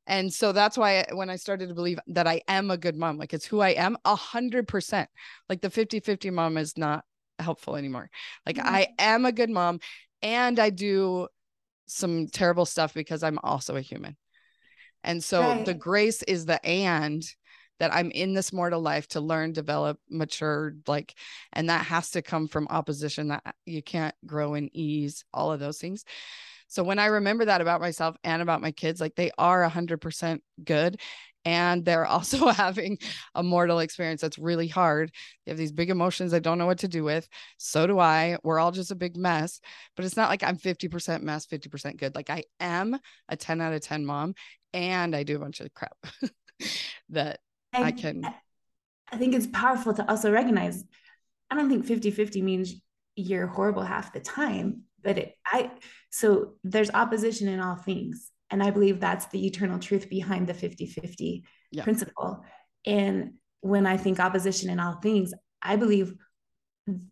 And 0.07 0.33
so 0.33 0.51
that's 0.51 0.77
why 0.77 1.05
when 1.13 1.29
I 1.29 1.37
started 1.37 1.69
to 1.69 1.75
believe 1.75 1.99
that 2.07 2.27
I 2.27 2.41
am 2.47 2.71
a 2.71 2.77
good 2.77 2.95
mom, 2.95 3.17
like 3.17 3.33
it's 3.33 3.45
who 3.45 3.61
I 3.61 3.69
am, 3.69 3.97
a 4.05 4.15
hundred 4.15 4.67
percent. 4.67 5.09
Like 5.49 5.61
the 5.61 5.69
50 5.69 5.99
50 5.99 6.29
mom 6.29 6.57
is 6.57 6.77
not 6.77 7.05
helpful 7.39 7.75
anymore. 7.75 8.09
Like 8.45 8.57
Yeah. 8.57 8.69
I 8.69 8.87
am 8.99 9.25
a 9.25 9.31
good 9.31 9.49
mom 9.49 9.79
and 10.21 10.59
I 10.59 10.69
do 10.69 11.27
some 11.85 12.27
terrible 12.27 12.65
stuff 12.65 12.93
because 12.93 13.23
I'm 13.23 13.39
also 13.43 13.75
a 13.75 13.81
human. 13.81 14.17
And 15.03 15.23
so 15.23 15.63
the 15.65 15.73
grace 15.73 16.23
is 16.23 16.45
the 16.45 16.65
and 16.65 17.23
that 17.79 17.93
I'm 17.93 18.11
in 18.11 18.33
this 18.33 18.53
mortal 18.53 18.79
life 18.79 19.07
to 19.09 19.19
learn, 19.19 19.51
develop, 19.51 19.99
mature, 20.09 20.75
like, 20.87 21.15
and 21.51 21.69
that 21.69 21.85
has 21.85 22.11
to 22.11 22.21
come 22.21 22.47
from 22.47 22.67
opposition 22.69 23.29
that 23.29 23.55
you 23.65 23.81
can't 23.81 24.15
grow 24.25 24.53
in 24.53 24.69
ease, 24.73 25.25
all 25.33 25.51
of 25.51 25.59
those 25.59 25.79
things. 25.79 26.05
So 26.73 26.81
when 26.81 26.97
I 26.97 27.05
remember 27.05 27.45
that 27.45 27.61
about 27.61 27.81
myself 27.81 28.15
and 28.23 28.41
about 28.41 28.59
my 28.59 28.71
kids, 28.71 28.99
like 28.99 29.13
they 29.13 29.29
are 29.37 29.61
100% 29.61 30.39
good. 30.63 30.99
And 31.45 31.85
they're 31.85 32.05
also 32.07 32.47
having 32.47 32.97
a 33.35 33.43
mortal 33.43 33.77
experience 33.77 34.21
that's 34.21 34.39
really 34.39 34.67
hard. 34.67 35.11
They 35.45 35.51
have 35.51 35.57
these 35.59 35.71
big 35.71 35.91
emotions 35.91 36.31
they 36.31 36.39
don't 36.39 36.57
know 36.57 36.65
what 36.65 36.79
to 36.79 36.87
do 36.87 37.03
with. 37.03 37.27
So 37.59 37.85
do 37.85 37.99
I. 37.99 38.37
We're 38.43 38.57
all 38.57 38.71
just 38.71 38.89
a 38.89 38.95
big 38.95 39.15
mess. 39.15 39.61
But 39.95 40.05
it's 40.05 40.17
not 40.17 40.29
like 40.29 40.41
I'm 40.41 40.57
50% 40.57 41.21
mess, 41.21 41.45
50% 41.45 41.97
good. 41.97 42.15
Like 42.15 42.31
I 42.31 42.45
am 42.59 42.97
a 43.29 43.37
10 43.37 43.61
out 43.61 43.73
of 43.73 43.81
10 43.81 44.03
mom 44.03 44.33
and 44.73 45.15
I 45.15 45.21
do 45.21 45.35
a 45.35 45.39
bunch 45.39 45.59
of 45.59 45.71
crap 45.75 45.95
that 47.09 47.39
I 47.71 47.91
can. 47.91 48.25
I 49.11 49.17
think 49.17 49.35
it's 49.35 49.45
powerful 49.45 49.93
to 49.93 50.09
also 50.09 50.31
recognize 50.31 50.83
I 51.51 51.55
don't 51.55 51.69
think 51.69 51.85
50 51.85 52.09
50 52.09 52.41
means 52.41 52.73
you're 53.15 53.45
horrible 53.45 53.83
half 53.83 54.11
the 54.11 54.19
time, 54.19 54.85
but 55.03 55.17
it, 55.17 55.35
I, 55.45 55.71
so 56.09 56.53
there's 56.63 56.89
opposition 56.91 57.47
in 57.47 57.59
all 57.59 57.75
things. 57.75 58.29
And 58.49 58.61
I 58.63 58.69
believe 58.71 58.99
that's 58.99 59.25
the 59.27 59.45
eternal 59.45 59.79
truth 59.79 60.09
behind 60.09 60.47
the 60.47 60.53
50 60.53 60.85
50 60.87 61.43
Yeah. 61.71 61.83
principle. 61.83 62.43
And 62.85 63.33
when 63.61 63.85
I 63.87 63.97
think 63.97 64.19
opposition 64.19 64.69
in 64.69 64.79
all 64.79 64.93
things, 64.93 65.33
I 65.61 65.75
believe 65.75 66.13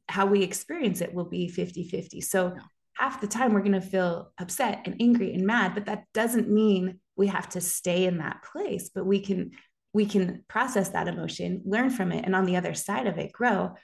how 0.07 0.25
we 0.25 0.43
experience 0.43 1.01
it 1.01 1.13
will 1.13 1.25
be 1.29 1.47
50 1.47 1.83
50. 1.89 2.21
So 2.21 2.53
Yeah. 2.55 2.61
half 2.95 3.21
the 3.21 3.27
time 3.27 3.53
we're 3.53 3.61
going 3.61 3.71
to 3.73 3.81
feel 3.81 4.31
upset 4.37 4.81
and 4.85 4.95
angry 5.01 5.33
and 5.33 5.45
mad, 5.45 5.73
but 5.73 5.85
that 5.85 6.05
doesn't 6.13 6.49
mean 6.49 6.99
we 7.15 7.27
have 7.27 7.49
to 7.49 7.61
stay 7.61 8.05
in 8.05 8.17
that 8.19 8.43
place, 8.43 8.89
but 8.93 9.05
we 9.05 9.19
can 9.19 9.51
we 9.93 10.05
can 10.05 10.43
process 10.47 10.89
that 10.89 11.09
emotion, 11.09 11.63
learn 11.65 11.89
from 11.89 12.13
it, 12.13 12.23
and 12.23 12.33
on 12.33 12.45
the 12.45 12.55
other 12.55 12.73
side 12.73 13.07
of 13.07 13.17
it, 13.17 13.33
grow. 13.33 13.75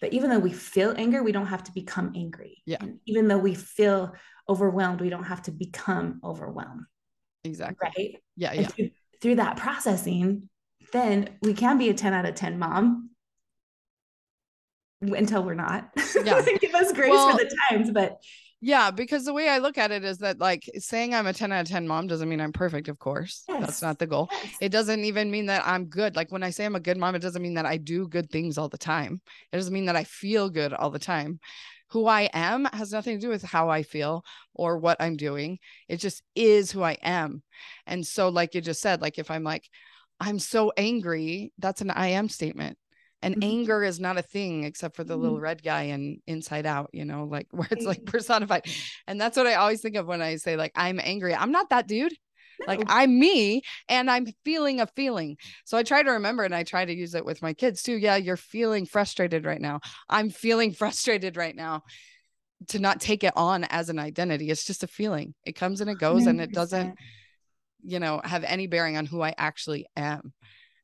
But 0.00 0.12
even 0.12 0.30
though 0.30 0.38
we 0.38 0.52
feel 0.52 0.94
anger, 0.96 1.22
we 1.22 1.32
don't 1.32 1.46
have 1.46 1.62
to 1.64 1.72
become 1.72 2.12
angry. 2.16 2.62
Yeah. 2.66 2.78
And 2.80 3.00
even 3.06 3.28
though 3.28 3.38
we 3.38 3.54
feel 3.54 4.14
overwhelmed, 4.48 5.00
we 5.00 5.10
don't 5.10 5.24
have 5.24 5.42
to 5.42 5.50
become 5.52 6.20
overwhelmed. 6.24 6.84
Exactly. 7.44 7.88
Right. 7.96 8.16
Yeah. 8.36 8.52
And 8.52 8.60
Yeah. 8.62 8.68
through, 8.68 8.90
through 9.20 9.34
that 9.36 9.56
processing, 9.56 10.48
then 10.92 11.28
we 11.42 11.52
can 11.54 11.76
be 11.78 11.88
a 11.90 11.94
10 11.94 12.14
out 12.14 12.24
of 12.26 12.34
10 12.34 12.58
mom 12.58 13.10
until 15.02 15.42
we're 15.42 15.54
not. 15.54 15.90
Yeah. 16.24 16.40
Give 16.60 16.74
us 16.74 16.92
grace 16.92 17.10
Well- 17.10 17.36
for 17.36 17.44
the 17.44 17.56
times, 17.68 17.90
but 17.90 18.18
Yeah, 18.62 18.90
because 18.90 19.24
the 19.24 19.32
way 19.32 19.48
I 19.48 19.58
look 19.58 19.78
at 19.78 19.90
it 19.90 20.04
is 20.04 20.18
that 20.18 20.38
like 20.38 20.68
saying 20.78 21.14
I'm 21.14 21.26
a 21.26 21.32
10 21.32 21.50
out 21.50 21.62
of 21.62 21.68
10 21.68 21.88
mom 21.88 22.06
doesn't 22.06 22.28
mean 22.28 22.40
I'm 22.40 22.52
perfect, 22.52 22.88
of 22.88 22.98
course. 22.98 23.44
Yes. 23.48 23.60
That's 23.60 23.82
not 23.82 23.98
the 23.98 24.06
goal. 24.06 24.28
yes, 24.30 24.56
It 24.60 24.68
doesn't 24.68 25.04
even 25.04 25.30
mean 25.30 25.46
that 25.46 25.66
I'm 25.66 25.86
good. 25.86 26.14
Like 26.14 26.30
when 26.30 26.42
I 26.42 26.50
say 26.50 26.66
I'm 26.66 26.76
a 26.76 26.80
good 26.80 26.98
mom, 26.98 27.14
it 27.14 27.20
doesn't 27.22 27.40
mean 27.40 27.54
that 27.54 27.64
I 27.64 27.78
do 27.78 28.06
good 28.06 28.30
things 28.30 28.58
all 28.58 28.68
the 28.68 28.76
time. 28.78 29.22
It 29.50 29.56
doesn't 29.56 29.72
mean 29.72 29.86
that 29.86 29.96
I 29.96 30.04
feel 30.04 30.50
good 30.50 30.74
all 30.74 30.90
the 30.90 30.98
time. 30.98 31.40
Who 31.92 32.06
I 32.06 32.28
am 32.34 32.66
has 32.66 32.92
nothing 32.92 33.16
to 33.18 33.26
do 33.26 33.30
with 33.30 33.42
how 33.42 33.70
I 33.70 33.82
feel 33.82 34.24
or 34.54 34.78
what 34.78 34.98
I'm 35.00 35.16
doing. 35.16 35.58
It 35.88 35.96
just 35.96 36.22
is 36.34 36.70
who 36.70 36.82
I 36.82 36.98
am. 37.02 37.42
And 37.86 38.06
so, 38.06 38.28
like 38.28 38.54
you 38.54 38.60
just 38.60 38.82
said, 38.82 39.00
like 39.00 39.18
if 39.18 39.30
I'm 39.30 39.42
like, 39.42 39.68
I'm 40.20 40.38
so 40.38 40.70
angry, 40.76 41.52
that's 41.58 41.80
an 41.80 41.90
I 41.90 42.08
am 42.08 42.28
statement. 42.28 42.76
And 43.22 43.36
Mhm. 43.36 43.42
anger 43.42 43.84
is 43.84 44.00
not 44.00 44.18
a 44.18 44.22
thing 44.22 44.64
except 44.64 44.96
for 44.96 45.04
the 45.04 45.16
little 45.16 45.38
Mhm. 45.38 45.42
red 45.42 45.62
guy 45.62 45.82
in 45.84 46.20
Inside 46.26 46.66
Out, 46.66 46.90
you 46.92 47.04
know, 47.04 47.24
like 47.24 47.48
where 47.52 47.68
it's 47.70 47.84
like 47.86 48.04
personified. 48.04 48.66
And 49.06 49.20
that's 49.20 49.36
what 49.36 49.46
I 49.46 49.54
always 49.54 49.80
think 49.82 49.96
of 49.96 50.06
when 50.06 50.22
I 50.22 50.36
say, 50.36 50.56
like, 50.56 50.72
I'm 50.74 51.00
angry. 51.02 51.34
I'm 51.34 51.52
not 51.52 51.70
that 51.70 51.86
dude. 51.86 52.14
Like 52.66 52.82
I'm 52.88 53.18
me 53.18 53.62
and 53.88 54.10
I'm 54.10 54.26
feeling 54.44 54.80
a 54.80 54.86
feeling. 54.86 55.38
So 55.64 55.78
I 55.78 55.82
try 55.82 56.02
to 56.02 56.10
remember 56.12 56.44
and 56.44 56.54
I 56.54 56.62
try 56.62 56.84
to 56.84 56.94
use 56.94 57.14
it 57.14 57.24
with 57.24 57.40
my 57.42 57.54
kids 57.54 57.82
too. 57.82 57.96
Yeah, 57.96 58.16
you're 58.16 58.36
feeling 58.36 58.84
frustrated 58.86 59.46
right 59.46 59.60
now. 59.60 59.80
I'm 60.08 60.30
feeling 60.30 60.72
frustrated 60.82 61.36
right 61.36 61.56
now. 61.56 61.82
To 62.68 62.78
not 62.78 63.00
take 63.00 63.24
it 63.24 63.32
on 63.36 63.64
as 63.64 63.88
an 63.88 63.98
identity. 63.98 64.50
It's 64.50 64.66
just 64.66 64.82
a 64.82 64.86
feeling. 64.86 65.34
It 65.46 65.54
comes 65.56 65.80
and 65.80 65.88
it 65.88 65.96
goes 65.98 66.26
and 66.26 66.38
it 66.42 66.52
doesn't, 66.52 66.98
you 67.82 67.98
know, 67.98 68.20
have 68.22 68.44
any 68.44 68.66
bearing 68.66 68.98
on 68.98 69.06
who 69.06 69.22
I 69.22 69.34
actually 69.38 69.86
am. 69.96 70.34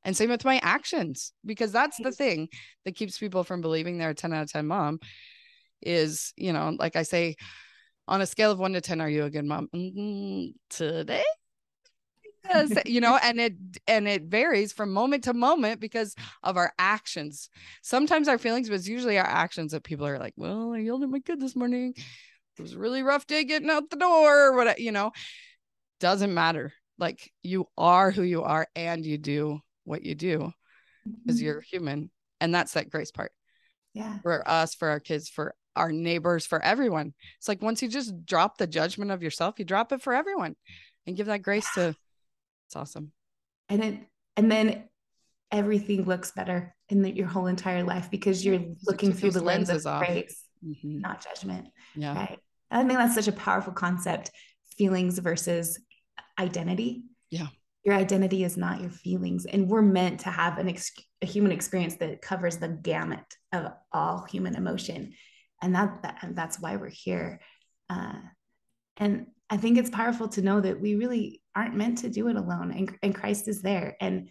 And 0.07 0.17
same 0.17 0.31
with 0.31 0.45
my 0.45 0.61
actions, 0.63 1.33
because 1.45 1.73
that's 1.73 1.99
the 1.99 2.13
thing 2.13 2.49
that 2.85 2.95
keeps 2.95 3.19
people 3.19 3.43
from 3.43 3.61
believing 3.61 3.99
they're 3.99 4.11
a 4.11 4.15
10 4.15 4.33
out 4.33 4.45
of 4.45 4.53
10 4.53 4.65
mom 4.65 5.01
is, 5.83 6.33
you 6.37 6.53
know, 6.53 6.77
like 6.79 6.95
I 6.95 7.03
say, 7.03 7.35
on 8.07 8.21
a 8.21 8.27
scale 8.27 8.53
of 8.53 8.61
one 8.61 8.73
to 8.75 8.81
10, 8.81 9.01
are 9.01 9.11
you 9.11 9.25
a 9.25 9.31
good 9.31 9.45
mom? 9.45 9.69
Mm-hmm. 9.75 10.51
Today? 10.71 11.25
Yes, 12.49 12.71
you 12.87 13.01
know, 13.01 13.19
and 13.21 13.41
it 13.41 13.55
and 13.89 14.07
it 14.07 14.23
varies 14.23 14.73
from 14.73 14.93
moment 14.93 15.25
to 15.25 15.35
moment 15.35 15.81
because 15.81 16.15
of 16.45 16.57
our 16.57 16.73
actions. 16.79 17.51
Sometimes 17.83 18.29
our 18.29 18.39
feelings, 18.39 18.69
but 18.69 18.77
it's 18.77 18.87
usually 18.87 19.19
our 19.19 19.27
actions 19.27 19.73
that 19.73 19.83
people 19.83 20.07
are 20.07 20.21
like, 20.21 20.35
Well, 20.37 20.73
I 20.73 20.79
yelled 20.79 21.03
at 21.03 21.09
my 21.09 21.19
kid 21.19 21.41
this 21.41 21.57
morning. 21.57 21.95
It 21.97 22.63
was 22.63 22.75
a 22.75 22.79
really 22.79 23.03
rough 23.03 23.27
day 23.27 23.43
getting 23.43 23.71
out 23.71 23.91
the 23.91 23.97
door. 23.97 24.55
What 24.55 24.79
you 24.79 24.93
know, 24.93 25.11
doesn't 25.99 26.33
matter. 26.33 26.73
Like 26.97 27.33
you 27.43 27.67
are 27.77 28.13
who 28.13 28.23
you 28.23 28.45
are 28.45 28.69
and 28.77 29.05
you 29.05 29.19
do 29.19 29.61
what 29.87 30.05
you 30.05 30.15
do 30.15 30.53
because 31.05 31.39
mm-hmm. 31.39 31.47
you're 31.47 31.61
human. 31.61 32.11
And 32.41 32.55
that's 32.55 32.73
that 32.73 32.91
grace 32.91 33.11
part. 33.11 33.33
Yeah. 33.95 34.19
For 34.23 34.47
us, 34.47 34.75
for 34.75 34.89
our 34.89 35.01
kids, 35.01 35.29
for 35.29 35.55
our 35.75 35.91
neighbors, 35.91 36.45
for 36.45 36.63
everyone. 36.63 37.15
It's 37.39 37.49
like 37.49 37.63
once 37.63 37.83
you 37.83 37.89
just 37.89 38.27
drop 38.27 38.59
the 38.59 38.67
judgment 38.67 39.11
of 39.11 39.23
yourself, 39.23 39.59
you 39.59 39.65
drop 39.65 39.93
it 39.93 40.03
for 40.03 40.13
everyone 40.13 40.57
and 41.07 41.17
give 41.17 41.27
that 41.27 41.43
grace 41.43 41.69
yeah. 41.77 41.91
to 41.91 41.97
it's 42.67 42.77
awesome. 42.77 43.13
And 43.69 43.83
it 43.83 44.01
and 44.37 44.51
then 44.51 44.85
everything 45.51 46.05
looks 46.05 46.33
better 46.33 46.75
in 46.89 47.03
the, 47.03 47.11
your 47.11 47.27
whole 47.27 47.47
entire 47.47 47.85
life 47.85 48.11
because 48.11 48.45
you're 48.45 48.61
looking 48.85 49.13
through 49.13 49.31
the 49.31 49.43
lens 49.43 49.71
of 49.71 49.87
off. 49.87 50.05
grace, 50.05 50.43
mm-hmm. 50.65 51.01
not 51.01 51.25
judgment. 51.25 51.69
Yeah. 51.95 52.15
Right. 52.15 52.39
I 52.71 52.85
think 52.85 52.99
that's 52.99 53.15
such 53.15 53.29
a 53.29 53.33
powerful 53.33 53.73
concept. 53.73 54.31
Feelings 54.77 55.19
versus 55.21 55.79
identity. 56.39 57.05
Yeah. 57.31 57.47
Your 57.87 57.95
identity 57.95 58.43
is 58.43 58.57
not 58.57 58.81
your 58.81 58.91
feelings. 58.91 59.47
And 59.47 59.69
we're 59.69 59.81
meant 59.81 60.21
to 60.21 60.31
have 60.31 60.59
an 60.59 60.69
ex- 60.69 60.91
a 61.23 61.27
human 61.27 61.53
experience 61.53 61.95
that 61.97 62.21
covers 62.21 62.57
the 62.57 62.67
gamut 62.69 63.25
of 63.53 63.73
all 63.93 64.27
human 64.29 64.57
emotion. 64.57 65.13
And 65.63 65.73
that, 65.77 66.03
that 66.03 66.33
that's 66.35 66.59
why 66.59 66.75
we're 66.77 66.91
here. 66.91 67.41
Uh, 67.89 68.17
and 68.97 69.29
I 69.49 69.57
think 69.57 69.79
it's 69.79 69.89
powerful 69.89 70.27
to 70.31 70.43
know 70.43 70.61
that 70.61 70.81
we 70.81 70.97
really 70.97 71.41
aren't 71.55 71.77
meant 71.77 71.99
to 71.99 72.11
do 72.11 72.27
it 72.27 72.35
alone 72.35 72.73
and, 72.73 72.93
and 73.05 73.15
Christ 73.15 73.47
is 73.47 73.63
there. 73.63 73.97
And 74.01 74.31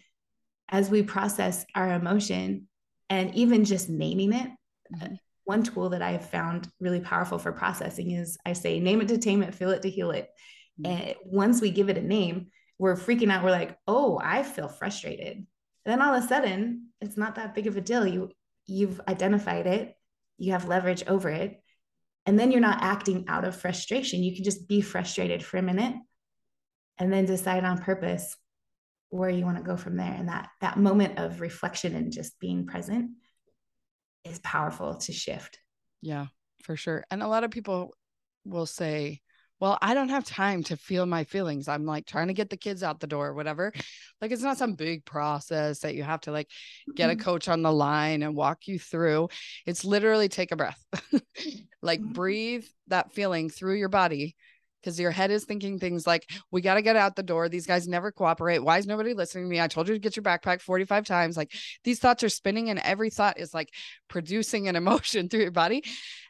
as 0.68 0.90
we 0.90 1.02
process 1.02 1.64
our 1.74 1.94
emotion 1.94 2.68
and 3.08 3.34
even 3.34 3.64
just 3.64 3.88
naming 3.88 4.34
it, 4.34 4.50
mm-hmm. 4.94 5.14
one 5.44 5.62
tool 5.62 5.88
that 5.90 6.02
I've 6.02 6.28
found 6.28 6.68
really 6.78 7.00
powerful 7.00 7.38
for 7.38 7.52
processing 7.52 8.10
is 8.10 8.36
I 8.44 8.52
say, 8.52 8.80
name 8.80 9.00
it 9.00 9.08
to 9.08 9.16
tame 9.16 9.42
it, 9.42 9.54
feel 9.54 9.70
it 9.70 9.80
to 9.80 9.90
heal 9.90 10.10
it. 10.10 10.28
Mm-hmm. 10.78 10.92
And 10.92 11.14
once 11.24 11.62
we 11.62 11.70
give 11.70 11.88
it 11.88 11.96
a 11.96 12.02
name, 12.02 12.48
we're 12.78 12.96
freaking 12.96 13.30
out. 13.30 13.44
We're 13.44 13.50
like, 13.50 13.78
oh, 13.86 14.20
I 14.22 14.42
feel 14.42 14.68
frustrated. 14.68 15.36
And 15.36 15.46
then 15.84 16.02
all 16.02 16.14
of 16.14 16.24
a 16.24 16.26
sudden, 16.26 16.88
it's 17.00 17.16
not 17.16 17.36
that 17.36 17.54
big 17.54 17.66
of 17.66 17.76
a 17.76 17.80
deal. 17.80 18.06
You 18.06 18.30
you've 18.66 19.00
identified 19.06 19.66
it, 19.66 19.96
you 20.38 20.52
have 20.52 20.68
leverage 20.68 21.04
over 21.06 21.28
it. 21.28 21.62
And 22.26 22.38
then 22.38 22.50
you're 22.50 22.60
not 22.60 22.82
acting 22.82 23.26
out 23.28 23.44
of 23.44 23.54
frustration. 23.54 24.24
You 24.24 24.34
can 24.34 24.42
just 24.42 24.66
be 24.66 24.80
frustrated 24.80 25.44
for 25.44 25.58
a 25.58 25.62
minute 25.62 25.94
and 26.98 27.12
then 27.12 27.24
decide 27.24 27.64
on 27.64 27.78
purpose 27.78 28.36
where 29.10 29.30
you 29.30 29.44
want 29.44 29.58
to 29.58 29.62
go 29.62 29.76
from 29.76 29.96
there. 29.96 30.12
And 30.12 30.28
that 30.28 30.48
that 30.60 30.76
moment 30.76 31.18
of 31.18 31.40
reflection 31.40 31.94
and 31.94 32.12
just 32.12 32.38
being 32.40 32.66
present 32.66 33.12
is 34.24 34.40
powerful 34.40 34.96
to 34.96 35.12
shift. 35.12 35.60
Yeah, 36.02 36.26
for 36.64 36.76
sure. 36.76 37.04
And 37.10 37.22
a 37.22 37.28
lot 37.28 37.44
of 37.44 37.52
people 37.52 37.94
will 38.44 38.66
say, 38.66 39.20
well, 39.58 39.78
I 39.80 39.94
don't 39.94 40.10
have 40.10 40.24
time 40.24 40.62
to 40.64 40.76
feel 40.76 41.06
my 41.06 41.24
feelings. 41.24 41.68
I'm 41.68 41.86
like 41.86 42.06
trying 42.06 42.28
to 42.28 42.34
get 42.34 42.50
the 42.50 42.56
kids 42.56 42.82
out 42.82 43.00
the 43.00 43.06
door, 43.06 43.28
or 43.28 43.34
whatever. 43.34 43.72
Like 44.20 44.30
it's 44.30 44.42
not 44.42 44.58
some 44.58 44.74
big 44.74 45.04
process 45.04 45.80
that 45.80 45.94
you 45.94 46.02
have 46.02 46.20
to 46.22 46.32
like 46.32 46.48
get 46.94 47.10
a 47.10 47.14
mm-hmm. 47.14 47.22
coach 47.22 47.48
on 47.48 47.62
the 47.62 47.72
line 47.72 48.22
and 48.22 48.34
walk 48.34 48.66
you 48.66 48.78
through. 48.78 49.28
It's 49.64 49.84
literally 49.84 50.28
take 50.28 50.52
a 50.52 50.56
breath, 50.56 50.82
like 51.82 52.00
mm-hmm. 52.00 52.12
breathe 52.12 52.64
that 52.88 53.12
feeling 53.12 53.50
through 53.50 53.76
your 53.76 53.88
body 53.88 54.36
because 54.86 55.00
your 55.00 55.10
head 55.10 55.32
is 55.32 55.44
thinking 55.44 55.80
things 55.80 56.06
like, 56.06 56.30
we 56.52 56.60
got 56.60 56.74
to 56.74 56.82
get 56.82 56.94
out 56.94 57.16
the 57.16 57.22
door. 57.24 57.48
These 57.48 57.66
guys 57.66 57.88
never 57.88 58.12
cooperate. 58.12 58.60
Why 58.60 58.78
is 58.78 58.86
nobody 58.86 59.14
listening 59.14 59.46
to 59.46 59.50
me? 59.50 59.60
I 59.60 59.66
told 59.66 59.88
you 59.88 59.94
to 59.94 59.98
get 60.00 60.14
your 60.14 60.22
backpack 60.22 60.60
45 60.60 61.04
times. 61.04 61.36
Like 61.36 61.52
these 61.82 61.98
thoughts 61.98 62.22
are 62.22 62.28
spinning, 62.28 62.70
and 62.70 62.78
every 62.78 63.10
thought 63.10 63.40
is 63.40 63.52
like 63.52 63.70
producing 64.08 64.68
an 64.68 64.76
emotion 64.86 65.28
through 65.28 65.42
your 65.42 65.50
body. 65.50 65.82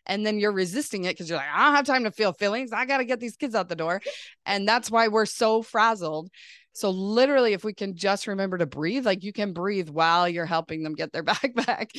And 0.06 0.24
then 0.24 0.38
you're 0.38 0.52
resisting 0.52 1.04
it 1.04 1.10
because 1.10 1.28
you're 1.28 1.38
like, 1.38 1.48
I 1.52 1.66
don't 1.66 1.74
have 1.74 1.86
time 1.86 2.04
to 2.04 2.10
feel 2.10 2.32
feelings. 2.32 2.72
I 2.72 2.86
got 2.86 2.98
to 2.98 3.04
get 3.04 3.20
these 3.20 3.36
kids 3.36 3.54
out 3.54 3.68
the 3.68 3.76
door. 3.76 4.00
And 4.46 4.66
that's 4.66 4.90
why 4.90 5.08
we're 5.08 5.26
so 5.26 5.60
frazzled. 5.60 6.30
So 6.72 6.90
literally, 6.90 7.54
if 7.54 7.64
we 7.64 7.72
can 7.72 7.96
just 7.96 8.26
remember 8.26 8.58
to 8.58 8.66
breathe, 8.66 9.04
like 9.04 9.24
you 9.24 9.32
can 9.32 9.52
breathe 9.52 9.88
while 9.88 10.28
you're 10.28 10.46
helping 10.46 10.82
them 10.82 10.94
get 10.94 11.12
their 11.12 11.24
backpack. 11.24 11.90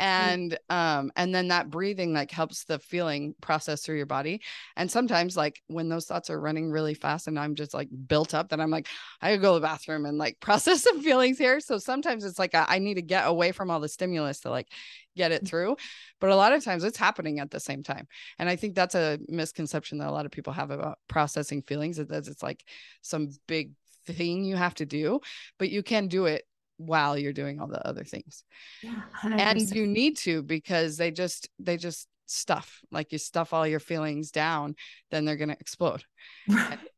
And 0.00 0.58
um 0.70 1.12
and 1.14 1.34
then 1.34 1.48
that 1.48 1.68
breathing 1.68 2.14
like 2.14 2.30
helps 2.30 2.64
the 2.64 2.78
feeling 2.78 3.34
process 3.42 3.82
through 3.82 3.98
your 3.98 4.06
body. 4.06 4.40
And 4.76 4.90
sometimes 4.90 5.36
like 5.36 5.62
when 5.66 5.90
those 5.90 6.06
thoughts 6.06 6.30
are 6.30 6.40
running 6.40 6.70
really 6.70 6.94
fast 6.94 7.28
and 7.28 7.38
i'm 7.38 7.54
just 7.54 7.74
like 7.74 7.88
built 8.08 8.32
up 8.34 8.48
then 8.48 8.60
i'm 8.60 8.70
like 8.70 8.88
i 9.20 9.30
could 9.30 9.42
go 9.42 9.54
to 9.54 9.60
the 9.60 9.66
bathroom 9.66 10.06
and 10.06 10.16
like 10.16 10.40
process 10.40 10.82
some 10.82 11.02
feelings 11.02 11.38
here. 11.38 11.60
So 11.60 11.78
sometimes 11.78 12.24
it's 12.24 12.38
like 12.38 12.54
I 12.54 12.78
need 12.78 12.94
to 12.94 13.02
get 13.02 13.28
away 13.28 13.52
from 13.52 13.70
all 13.70 13.80
the 13.80 13.88
stimulus 13.88 14.40
to 14.40 14.50
like 14.50 14.68
get 15.16 15.32
it 15.32 15.44
mm. 15.44 15.48
through. 15.48 15.76
But 16.18 16.30
a 16.30 16.36
lot 16.36 16.52
of 16.52 16.64
times 16.64 16.82
it's 16.82 16.96
happening 16.96 17.40
at 17.40 17.50
the 17.50 17.60
same 17.60 17.82
time. 17.82 18.06
And 18.38 18.48
i 18.48 18.56
think 18.56 18.74
that's 18.74 18.94
a 18.94 19.18
misconception 19.28 19.98
that 19.98 20.08
a 20.08 20.12
lot 20.12 20.26
of 20.26 20.32
people 20.32 20.54
have 20.54 20.70
about 20.70 20.98
processing 21.08 21.62
feelings 21.62 21.98
is 21.98 22.08
that 22.08 22.26
it's 22.26 22.42
like 22.42 22.64
some 23.02 23.28
big 23.46 23.72
thing 24.06 24.44
you 24.44 24.56
have 24.56 24.74
to 24.74 24.86
do 24.86 25.20
but 25.58 25.70
you 25.70 25.82
can 25.82 26.08
do 26.08 26.24
it 26.26 26.44
while 26.80 27.16
you're 27.16 27.32
doing 27.32 27.60
all 27.60 27.68
the 27.68 27.86
other 27.86 28.04
things. 28.04 28.44
Yeah, 28.82 29.02
and 29.22 29.60
you 29.74 29.86
need 29.86 30.16
to 30.18 30.42
because 30.42 30.96
they 30.96 31.10
just 31.10 31.48
they 31.58 31.76
just 31.76 32.08
stuff 32.26 32.80
like 32.92 33.10
you 33.10 33.18
stuff 33.18 33.52
all 33.52 33.66
your 33.66 33.80
feelings 33.80 34.30
down 34.30 34.76
then 35.10 35.24
they're 35.24 35.34
going 35.34 35.48
to 35.48 35.56
explode 35.58 36.04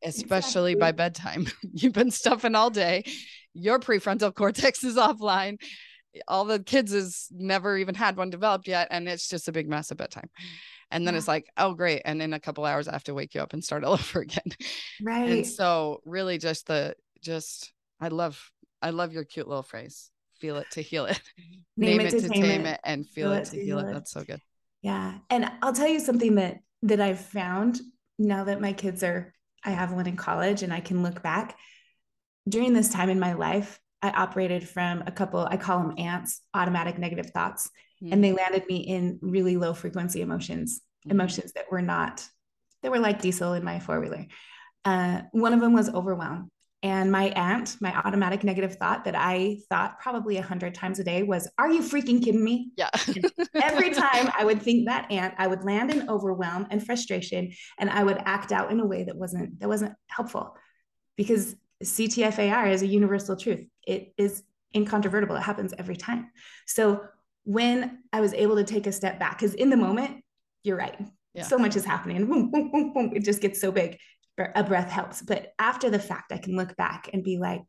especially 0.03 0.73
exactly. 0.73 0.75
by 0.75 0.92
bedtime. 0.92 1.47
You've 1.73 1.92
been 1.92 2.11
stuffing 2.11 2.55
all 2.55 2.71
day. 2.71 3.05
Your 3.55 3.79
prefrontal 3.79 4.35
cortex 4.35 4.85
is 4.85 4.97
offline. 4.97 5.59
All 6.29 6.45
the 6.45 6.62
kids 6.62 6.92
has 6.92 7.29
never 7.31 7.79
even 7.79 7.95
had 7.95 8.16
one 8.16 8.31
developed 8.31 8.68
yet 8.68 8.88
and 8.90 9.09
it's 9.09 9.29
just 9.29 9.49
a 9.49 9.53
big 9.53 9.68
mess 9.68 9.90
at 9.90 9.97
bedtime. 9.97 10.29
And 10.90 11.07
then 11.07 11.14
yeah. 11.14 11.18
it's 11.18 11.29
like 11.29 11.47
oh 11.57 11.75
great. 11.75 12.03
And 12.05 12.21
in 12.21 12.35
a 12.35 12.40
couple 12.40 12.66
hours 12.66 12.88
i 12.88 12.92
have 12.92 13.05
to 13.05 13.14
wake 13.14 13.35
you 13.35 13.40
up 13.40 13.55
and 13.55 13.64
start 13.64 13.85
all 13.85 13.95
over 13.95 14.21
again. 14.21 14.53
Right. 15.03 15.31
and 15.31 15.47
so 15.47 16.03
really 16.05 16.38
just 16.38 16.66
the 16.66 16.95
just 17.23 17.73
i 18.01 18.09
love 18.09 18.51
I 18.83 18.90
love 18.90 19.12
your 19.12 19.25
cute 19.25 19.49
little 19.49 19.62
phrase. 19.62 20.11
Feel 20.40 20.57
it 20.57 20.66
to 20.73 20.83
heal 20.83 21.07
it. 21.07 21.21
Name, 21.77 21.99
Name 21.99 22.07
it, 22.07 22.11
to 22.11 22.29
tame, 22.29 22.42
tame 22.42 22.66
it. 22.66 22.75
it. 22.75 22.81
and 22.85 23.09
feel, 23.09 23.31
feel 23.31 23.38
it, 23.38 23.45
to 23.47 23.64
heal 23.64 23.79
it. 23.79 23.88
it. 23.88 23.95
That's 23.95 24.11
so 24.11 24.23
good. 24.23 24.40
Yeah. 24.83 25.18
And 25.31 25.51
I'll 25.62 25.73
tell 25.73 25.88
you 25.88 26.01
something 26.01 26.35
that 26.35 26.59
that 26.83 27.01
I've 27.01 27.21
found 27.21 27.81
now 28.18 28.45
that 28.45 28.61
my 28.61 28.73
kids 28.73 29.03
are 29.03 29.33
I 29.64 29.71
have 29.71 29.92
one 29.92 30.07
in 30.07 30.16
college 30.16 30.62
and 30.62 30.73
I 30.73 30.81
can 30.81 31.03
look 31.03 31.23
back. 31.23 31.57
During 32.49 32.73
this 32.73 32.88
time 32.88 33.09
in 33.09 33.21
my 33.21 33.35
life, 33.35 33.79
I 34.03 34.11
operated 34.11 34.68
from 34.68 35.05
a 35.07 35.12
couple, 35.12 35.47
I 35.49 35.57
call 35.57 35.79
them 35.79 35.95
ants, 35.97 36.40
automatic 36.55 36.99
negative 36.99 37.31
thoughts. 37.31 37.71
Mm-hmm. 38.03 38.12
And 38.12 38.25
they 38.25 38.33
landed 38.33 38.66
me 38.68 38.79
in 38.79 39.21
really 39.23 39.57
low 39.57 39.75
frequency 39.75 40.21
emotions, 40.21 40.81
mm-hmm. 41.07 41.12
emotions 41.12 41.53
that 41.53 41.71
were 41.71 41.83
not, 41.83 42.27
they 42.83 42.88
were 42.88 42.99
like 42.99 43.23
diesel 43.23 43.53
in 43.53 43.62
my 43.62 43.79
four 43.79 44.01
wheeler. 44.01 44.27
Uh, 44.85 45.23
one 45.31 45.53
of 45.53 45.61
them 45.61 45.73
was 45.73 45.88
overwhelm. 45.88 46.51
And 46.85 47.12
my 47.12 47.27
ant, 47.29 47.77
my 47.81 47.97
automatic 47.97 48.42
negative 48.42 48.75
thought 48.75 49.05
that 49.05 49.14
I 49.14 49.59
thought 49.68 50.01
probably 50.01 50.38
a 50.38 50.42
hundred 50.42 50.75
times 50.75 50.99
a 50.99 51.05
day 51.05 51.23
was, 51.23 51.49
Are 51.57 51.71
you 51.71 51.81
freaking 51.81 52.23
kidding 52.23 52.42
me? 52.42 52.71
Yeah. 52.77 52.90
every 53.55 53.90
time 53.90 54.31
I 54.37 54.45
would 54.45 54.61
think 54.61 54.88
that 54.88 55.11
ant, 55.11 55.35
I 55.38 55.47
would 55.47 55.64
land 55.64 55.92
in 55.92 56.09
overwhelm 56.09 56.66
and 56.71 56.85
frustration, 56.85 57.53
and 57.79 57.88
I 57.88 58.03
would 58.03 58.18
act 58.25 58.51
out 58.51 58.73
in 58.73 58.81
a 58.81 58.87
way 58.87 59.05
that 59.05 59.16
wasn't 59.16 59.61
that 59.61 59.68
wasn't 59.68 59.95
helpful. 60.09 60.57
Because 61.16 61.55
CTFAR 61.85 62.73
is 62.73 62.83
a 62.83 62.87
universal 62.87 63.37
truth. 63.37 63.66
It 63.87 64.12
is 64.16 64.42
incontrovertible. 64.75 65.37
It 65.37 65.42
happens 65.42 65.75
every 65.79 65.97
time. 65.97 66.31
So 66.66 67.05
when 67.45 67.99
I 68.12 68.21
was 68.21 68.35
able 68.35 68.57
to 68.57 68.64
take 68.64 68.87
a 68.87 68.92
step 68.92 69.18
back, 69.18 69.38
because 69.38 69.55
in 69.55 69.71
the 69.71 69.77
moment, 69.77 70.25
you're 70.62 70.77
right. 70.77 70.99
Yeah. 71.35 71.45
So 71.45 71.59
much 71.59 71.77
is 71.77 71.85
happening. 71.85 72.27
Boom, 72.27 72.51
boom, 72.51 72.71
boom, 72.71 72.92
boom. 72.92 73.12
It 73.14 73.25
just 73.25 73.40
gets 73.40 73.61
so 73.61 73.73
big 73.73 73.99
a 74.38 74.64
breath 74.64 74.90
helps. 74.90 75.23
But 75.23 75.53
after 75.59 75.90
the 75.90 75.99
fact, 75.99 76.33
I 76.33 76.38
can 76.38 76.57
look 76.57 76.77
back 76.77 77.11
and 77.12 77.23
be 77.23 77.38
like, 77.38 77.62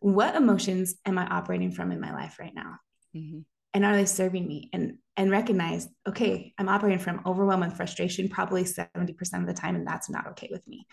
what 0.00 0.34
emotions 0.34 0.94
am 1.06 1.18
I 1.18 1.26
operating 1.26 1.70
from 1.70 1.92
in 1.92 2.00
my 2.00 2.12
life 2.12 2.38
right 2.38 2.54
now? 2.54 2.76
Mm-hmm. 3.14 3.40
And 3.74 3.84
are 3.84 3.96
they 3.96 4.04
serving 4.04 4.46
me? 4.46 4.68
And 4.72 4.98
and 5.16 5.30
recognize, 5.30 5.88
okay, 6.08 6.54
I'm 6.58 6.68
operating 6.68 6.98
from 6.98 7.20
overwhelm 7.26 7.62
and 7.62 7.76
frustration 7.76 8.28
probably 8.28 8.64
70% 8.64 9.40
of 9.40 9.46
the 9.46 9.52
time, 9.52 9.76
and 9.76 9.86
that's 9.86 10.08
not 10.08 10.26
okay 10.28 10.48
with 10.50 10.66
me. 10.66 10.86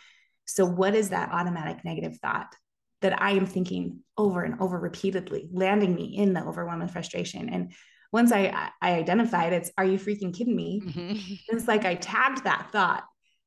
So, 0.46 0.66
what 0.66 0.96
is 0.96 1.10
that 1.10 1.32
automatic 1.32 1.86
negative 1.86 2.18
thought 2.18 2.54
that 3.02 3.22
I 3.22 3.32
am 3.32 3.46
thinking 3.46 4.02
over 4.18 4.44
and 4.44 4.60
over 4.60 4.78
repeatedly, 4.78 5.48
landing 5.52 5.96
me 5.96 6.18
in 6.18 6.34
the 6.34 6.44
overwhelm 6.44 6.82
and 6.82 6.92
frustration? 6.92 7.50
And 7.50 7.72
once 8.12 8.32
I 8.32 8.72
I 8.82 8.94
identified 8.94 9.54
it's, 9.54 9.72
are 9.78 9.86
you 9.86 9.98
freaking 9.98 10.36
kidding 10.36 10.56
me? 10.56 10.82
Mm-hmm. 10.86 11.34
It's 11.56 11.68
like 11.68 11.86
I 11.86 11.96
tagged 11.96 12.44
that 12.44 12.72
thought. 12.72 13.04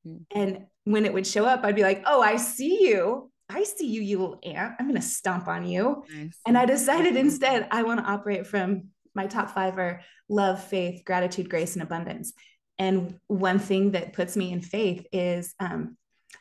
Mm-hmm. 0.07 0.39
And 0.39 0.65
when 0.85 1.05
it 1.05 1.13
would 1.13 1.27
show 1.27 1.45
up, 1.45 1.63
I'd 1.63 1.75
be 1.75 1.81
like, 1.83 2.03
oh, 2.05 2.21
I 2.21 2.35
see 2.37 2.87
you. 2.87 3.31
I 3.49 3.63
see 3.63 3.87
you, 3.87 4.01
you 4.01 4.19
little 4.19 4.39
ant. 4.43 4.73
I'm 4.79 4.87
going 4.87 4.99
to 4.99 5.05
stomp 5.07 5.47
on 5.47 5.65
you. 5.65 6.03
Nice. 6.13 6.39
And 6.45 6.57
I 6.57 6.65
decided 6.65 7.15
instead 7.15 7.67
I 7.71 7.83
want 7.83 7.99
to 7.99 8.05
operate 8.11 8.47
from 8.47 8.85
my 9.15 9.27
top 9.27 9.51
five 9.51 9.77
are 9.77 10.01
love, 10.29 10.63
faith, 10.63 11.03
gratitude, 11.05 11.49
grace, 11.49 11.73
and 11.75 11.83
abundance. 11.83 12.33
And 12.79 13.19
one 13.27 13.59
thing 13.59 13.91
that 13.91 14.13
puts 14.13 14.35
me 14.35 14.51
in 14.51 14.61
faith 14.61 15.05
is 15.11 15.53
um, 15.59 15.97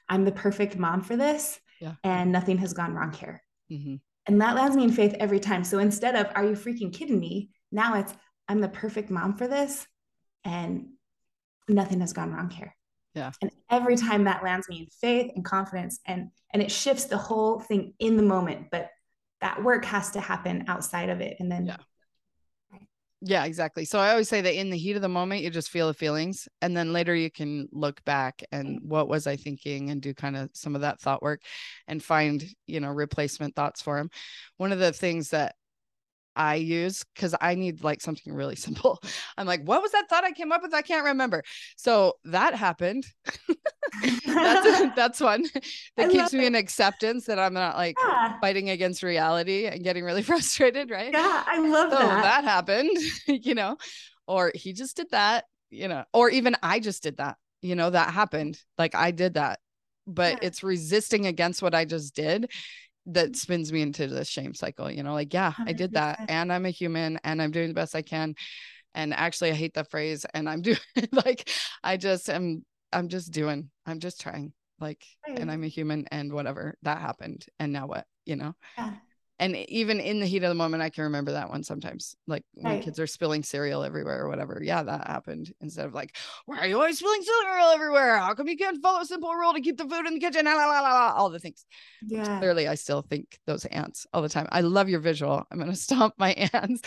I'm 0.09 0.24
the 0.24 0.33
perfect 0.33 0.76
mom 0.76 1.02
for 1.02 1.16
this, 1.16 1.61
Yeah. 1.81 1.94
and 2.02 2.33
nothing 2.33 2.59
has 2.59 2.72
gone 2.72 2.94
wrong 2.94 3.12
here. 3.12 3.42
Mhm. 3.70 4.00
And 4.26 4.40
that 4.40 4.55
lands 4.55 4.76
me 4.76 4.85
in 4.85 4.92
faith 4.92 5.14
every 5.18 5.40
time. 5.40 5.64
So 5.64 5.78
instead 5.81 6.14
of, 6.14 6.33
are 6.35 6.44
you 6.44 6.52
freaking 6.52 6.92
kidding 6.92 7.18
me? 7.18 7.50
Now 7.70 7.96
it's, 7.96 8.14
I'm 8.48 8.61
the 8.61 8.68
perfect 8.68 9.11
mom 9.11 9.37
for 9.37 9.46
this, 9.48 9.87
and 10.44 10.88
nothing 11.68 12.00
has 12.00 12.12
gone 12.12 12.33
wrong 12.33 12.48
here. 12.48 12.74
Yeah. 13.14 13.33
And 13.40 13.51
every 13.70 13.96
time 13.96 14.25
that 14.25 14.42
lands 14.42 14.68
me 14.68 14.81
in 14.81 14.87
faith 14.87 15.33
and 15.35 15.44
confidence, 15.44 16.01
and 16.07 16.31
and 16.53 16.62
it 16.62 16.70
shifts 16.70 17.05
the 17.05 17.18
whole 17.18 17.61
thing 17.61 17.94
in 17.98 18.16
the 18.16 18.22
moment. 18.22 18.68
But 18.70 18.90
that 19.40 19.62
work 19.62 19.85
has 19.85 20.11
to 20.12 20.20
happen 20.20 20.64
outside 20.68 21.09
of 21.09 21.20
it, 21.20 21.37
and 21.40 21.51
then 21.51 21.66
Yeah. 21.66 21.77
Yeah, 23.25 23.44
exactly. 23.44 23.85
So 23.85 24.01
I 24.01 24.11
always 24.11 24.29
say 24.29 24.40
that 24.40 24.59
in 24.59 24.70
the 24.70 24.77
heat 24.77 24.96
of 24.96 25.03
the 25.03 25.09
moment, 25.09 25.42
you 25.42 25.51
just 25.51 25.70
feel 25.70 25.87
the 25.87 25.94
feelings. 25.94 26.48
And 26.61 26.77
then 26.77 26.92
later 26.92 27.14
you 27.14 27.31
can 27.31 27.68
look 27.70 28.05
back 28.05 28.42
and 28.51 28.81
mm-hmm. 28.81 28.88
what 28.88 29.07
was 29.07 29.29
I 29.29 29.37
thinking 29.37 29.90
and 29.90 30.03
do 30.03 30.12
kind 30.12 30.37
of 30.37 30.51
some 30.55 30.75
of 30.75 30.81
that 30.81 31.01
thought 31.01 31.22
work 31.22 31.40
and 31.87 32.03
find, 32.03 32.44
you 32.66 32.81
know, 32.81 32.88
replacement 32.88 33.55
thoughts 33.55 33.81
for 33.81 33.96
them. 33.96 34.11
One 34.57 34.72
of 34.72 34.81
the 34.81 34.92
things 34.92 35.31
that 35.31 35.55
I 36.37 36.57
use 36.57 37.05
because 37.14 37.35
I 37.40 37.55
need 37.55 37.85
like 37.85 38.01
something 38.01 38.33
really 38.33 38.57
simple. 38.66 39.01
I'm 39.37 39.47
like, 39.47 39.62
what 39.64 39.83
was 39.83 39.92
that 39.92 40.09
thought 40.09 40.25
I 40.25 40.33
came 40.33 40.53
up 40.53 40.62
with? 40.62 40.75
I 40.75 40.83
can't 40.83 41.05
remember. 41.05 41.42
So 41.77 42.14
that 42.25 42.55
happened. 42.55 43.05
that's 44.42 44.66
that's 44.95 45.21
one 45.21 45.45
I 45.99 45.99
that 45.99 46.09
keeps 46.09 46.33
me 46.33 46.47
it. 46.47 46.47
in 46.47 46.55
acceptance 46.55 47.27
that 47.27 47.38
I'm 47.38 47.55
not 47.55 47.77
like 47.77 48.05
yeah, 48.05 48.33
fighting 48.40 48.71
against 48.71 49.03
reality 49.03 49.66
and 49.66 49.83
getting 49.85 50.05
really 50.05 50.23
frustrated, 50.23 50.90
right? 50.90 51.16
yeah, 51.16 51.45
I 51.47 51.59
love 51.61 51.90
so 51.90 51.99
that. 51.99 52.23
that 52.23 52.45
happened, 52.45 52.97
you 53.27 53.55
know, 53.55 53.77
or 54.27 54.53
he 54.55 54.73
just 54.73 54.97
did 54.97 55.11
that, 55.11 55.45
you 55.71 55.88
know, 55.88 56.05
or 56.12 56.31
even 56.31 56.57
I 56.62 56.81
just 56.81 57.03
did 57.03 57.18
that, 57.18 57.37
you 57.62 57.75
know, 57.75 57.90
that 57.90 58.12
happened. 58.12 58.59
Like 58.79 58.95
I 58.95 59.11
did 59.11 59.35
that, 59.35 59.61
but 60.07 60.38
Yeah. 60.38 60.42
it's 60.42 60.62
resisting 60.62 61.27
against 61.27 61.62
what 61.62 61.75
I 61.75 61.85
just 61.85 62.14
did 62.14 62.51
that 63.07 63.37
spins 63.37 63.73
me 63.73 63.83
into 63.83 64.07
the 64.07 64.25
shame 64.25 64.55
cycle, 64.55 64.91
you 64.91 65.03
know, 65.03 65.12
like, 65.15 65.35
yeah, 65.35 65.53
I 65.59 65.73
did 65.73 65.93
that 65.95 66.21
and 66.29 66.53
I'm 66.53 66.67
a 66.67 66.71
human 66.71 67.19
and 67.25 67.43
I'm 67.43 67.51
doing 67.51 67.69
the 67.69 67.75
best 67.75 67.95
I 67.95 68.03
can. 68.03 68.35
And 68.95 69.15
actually, 69.15 69.51
I 69.51 69.55
hate 69.55 69.75
that 69.75 69.91
phrase. 69.91 70.27
And 70.35 70.49
I'm 70.49 70.62
doing 70.62 70.79
like, 71.12 71.51
I 71.83 71.97
just 71.97 72.29
am, 72.31 72.65
I'm 72.93 73.09
just 73.09 73.33
doing, 73.33 73.71
I'm 73.87 74.01
just 74.01 74.21
trying, 74.21 74.53
like, 74.81 75.05
Right. 75.27 75.38
and 75.41 75.51
I'm 75.51 75.65
a 75.65 75.69
human 75.69 76.07
and 76.12 76.33
whatever 76.33 76.77
that 76.83 77.01
happened. 77.01 77.47
And 77.59 77.73
now 77.73 77.87
what, 77.87 78.07
you 78.25 78.37
know? 78.37 78.55
Yeah. 78.77 78.93
And 79.42 79.57
even 79.68 80.00
in 80.00 80.20
the 80.20 80.26
heat 80.26 80.42
of 80.42 80.48
the 80.48 80.55
moment, 80.55 80.83
I 80.83 80.90
can 80.90 81.05
remember 81.05 81.33
that 81.33 81.50
one 81.50 81.62
sometimes, 81.62 82.16
like 82.26 82.44
when 82.55 82.64
Right. 82.64 82.83
kids 82.83 82.98
are 82.98 83.07
spilling 83.07 83.42
cereal 83.42 83.83
everywhere 83.83 84.24
or 84.24 84.28
whatever. 84.28 84.61
Yeah, 84.62 84.83
that 84.83 85.07
happened. 85.07 85.52
Instead 85.61 85.87
of 85.87 85.94
like, 85.94 86.16
why 86.46 86.59
are 86.59 86.66
you 86.66 86.76
always 86.76 86.98
spilling 86.98 87.22
cereal 87.22 87.68
everywhere? 87.68 88.18
How 88.18 88.35
come 88.35 88.48
you 88.48 88.57
can't 88.57 88.83
follow 88.83 89.00
a 89.00 89.05
simple 89.05 89.35
rule 89.35 89.52
to 89.52 89.61
keep 89.61 89.76
the 89.76 89.85
food 89.88 90.07
in 90.07 90.14
the 90.14 90.20
kitchen? 90.20 90.44
La, 90.44 90.55
la, 90.55 90.66
la, 90.66 90.81
la, 90.81 90.92
la, 90.92 91.14
all 91.16 91.31
the 91.31 91.38
things. 91.38 91.64
yeah. 92.02 92.38
Clearly, 92.38 92.68
I 92.68 92.74
still 92.76 93.02
think 93.02 93.38
those 93.46 93.64
ants 93.66 94.07
all 94.12 94.22
the 94.22 94.28
time. 94.28 94.48
I 94.50 94.61
love 94.62 94.88
your 94.88 95.00
visual. 95.00 95.44
I'm 95.50 95.59
gonna 95.59 95.76
stomp 95.88 96.14
my 96.18 96.33
ants. 96.52 96.83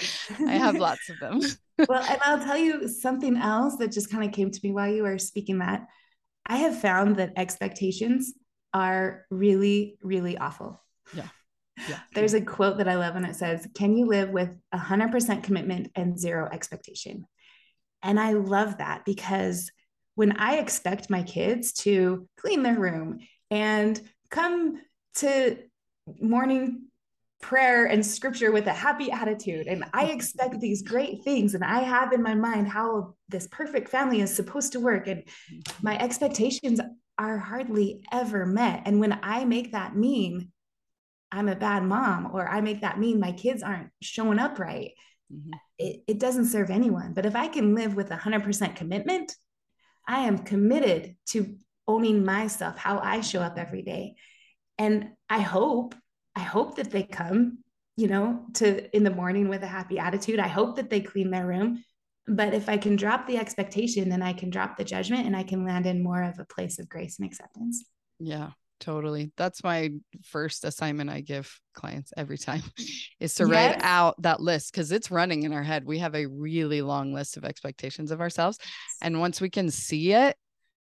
I 0.47 0.53
have 0.53 0.75
lots 0.79 1.09
of 1.09 1.19
them. 1.19 1.41
well, 1.87 2.03
and 2.03 2.19
I'll 2.23 2.39
tell 2.39 2.57
you 2.67 2.87
something 2.87 3.37
else 3.37 3.77
that 3.77 3.91
just 3.91 4.09
kind 4.11 4.23
of 4.23 4.31
came 4.33 4.51
to 4.51 4.59
me 4.63 4.71
while 4.71 4.91
you 4.91 5.03
were 5.03 5.17
speaking 5.17 5.59
that 5.59 5.87
I 6.45 6.57
have 6.57 6.79
found 6.79 7.17
that 7.17 7.33
expectations 7.37 8.33
are 8.73 9.25
really, 9.29 9.97
really 10.01 10.37
awful. 10.37 10.81
Yeah. 11.13 11.27
There's 12.13 12.33
a 12.33 12.41
quote 12.41 12.77
that 12.77 12.87
I 12.87 12.95
love 12.95 13.15
and 13.15 13.25
it 13.25 13.35
says, 13.35 13.67
Can 13.75 13.95
you 13.97 14.05
live 14.05 14.29
with 14.29 14.55
100% 14.73 15.43
commitment 15.43 15.91
and 15.95 16.19
zero 16.19 16.49
expectation? 16.51 17.25
And 18.01 18.19
I 18.19 18.33
love 18.33 18.77
that 18.77 19.03
because 19.05 19.71
when 20.15 20.37
I 20.37 20.57
expect 20.57 21.09
my 21.09 21.23
kids 21.23 21.73
to 21.73 22.27
clean 22.37 22.63
their 22.63 22.79
room 22.79 23.19
and 23.51 24.01
come 24.29 24.81
to 25.15 25.57
morning 26.21 26.83
prayer 27.41 27.85
and 27.85 28.05
scripture 28.05 28.51
with 28.51 28.67
a 28.67 28.73
happy 28.73 29.11
attitude, 29.11 29.67
and 29.67 29.83
I 29.93 30.05
expect 30.05 30.59
these 30.59 30.81
great 30.81 31.23
things, 31.23 31.53
and 31.53 31.63
I 31.63 31.81
have 31.81 32.13
in 32.13 32.23
my 32.23 32.35
mind 32.35 32.67
how 32.67 33.15
this 33.29 33.47
perfect 33.47 33.89
family 33.89 34.21
is 34.21 34.33
supposed 34.33 34.71
to 34.73 34.79
work, 34.79 35.07
and 35.07 35.23
my 35.81 35.97
expectations 35.99 36.79
are 37.17 37.37
hardly 37.37 38.03
ever 38.11 38.45
met. 38.45 38.83
And 38.85 38.99
when 38.99 39.19
I 39.21 39.45
make 39.45 39.71
that 39.71 39.95
mean 39.95 40.51
I'm 41.31 41.49
a 41.49 41.55
bad 41.55 41.83
mom, 41.83 42.29
or 42.33 42.47
I 42.47 42.61
make 42.61 42.81
that 42.81 42.99
mean 42.99 43.19
my 43.19 43.31
kids 43.31 43.63
aren't 43.63 43.89
showing 44.01 44.39
up 44.39 44.59
right, 44.59 44.91
Mhm. 45.31 45.51
it, 45.79 46.03
it 46.07 46.19
doesn't 46.19 46.45
serve 46.45 46.69
anyone. 46.69 47.13
But 47.13 47.25
if 47.25 47.35
I 47.35 47.47
can 47.47 47.73
live 47.73 47.95
with 47.95 48.11
100% 48.11 48.75
commitment, 48.75 49.35
I 50.07 50.19
am 50.27 50.39
committed 50.39 51.15
to 51.29 51.57
owning 51.87 52.23
myself, 52.23 52.77
how 52.77 52.99
I 52.99 53.21
show 53.21 53.41
up 53.41 53.57
every 53.57 53.81
day. 53.81 54.15
And 54.77 55.11
I 55.29 55.39
hope, 55.39 55.95
I 56.35 56.41
hope 56.41 56.75
that 56.75 56.91
they 56.91 57.03
come, 57.03 57.59
you 57.97 58.07
know, 58.07 58.45
to 58.55 58.95
in 58.95 59.03
the 59.03 59.09
morning 59.09 59.49
with 59.49 59.63
a 59.63 59.67
happy 59.67 59.99
attitude. 59.99 60.39
I 60.39 60.47
hope 60.47 60.75
that 60.75 60.89
they 60.89 61.01
clean 61.01 61.31
their 61.31 61.47
room. 61.47 61.83
But 62.27 62.53
if 62.53 62.69
I 62.69 62.77
can 62.77 62.95
drop 62.95 63.27
the 63.27 63.37
expectation, 63.37 64.09
then 64.09 64.21
I 64.21 64.33
can 64.33 64.49
drop 64.49 64.77
the 64.77 64.83
judgment 64.83 65.25
and 65.25 65.35
I 65.35 65.43
can 65.43 65.65
land 65.65 65.85
in 65.85 66.03
more 66.03 66.23
of 66.23 66.39
a 66.39 66.45
place 66.45 66.79
of 66.79 66.89
grace 66.89 67.19
and 67.19 67.27
acceptance. 67.27 67.85
Yeah, 68.19 68.51
totally. 68.79 69.31
That's 69.37 69.63
my 69.63 69.91
first 70.23 70.65
assignment 70.65 71.09
I 71.09 71.21
give 71.21 71.59
clients 71.73 72.13
every 72.17 72.37
time 72.37 72.63
is 73.19 73.35
to 73.35 73.45
write 73.45 73.71
Yes. 73.71 73.81
out 73.83 74.21
that 74.21 74.39
list 74.39 74.71
because 74.71 74.91
it's 74.91 75.11
running 75.11 75.43
in 75.43 75.53
our 75.53 75.63
head. 75.63 75.85
We 75.85 75.99
have 75.99 76.15
a 76.15 76.25
really 76.27 76.81
long 76.81 77.13
list 77.13 77.37
of 77.37 77.45
expectations 77.45 78.11
of 78.11 78.21
ourselves. 78.21 78.57
And 79.01 79.19
once 79.19 79.41
we 79.41 79.49
can 79.49 79.71
see 79.71 80.13
it, 80.13 80.35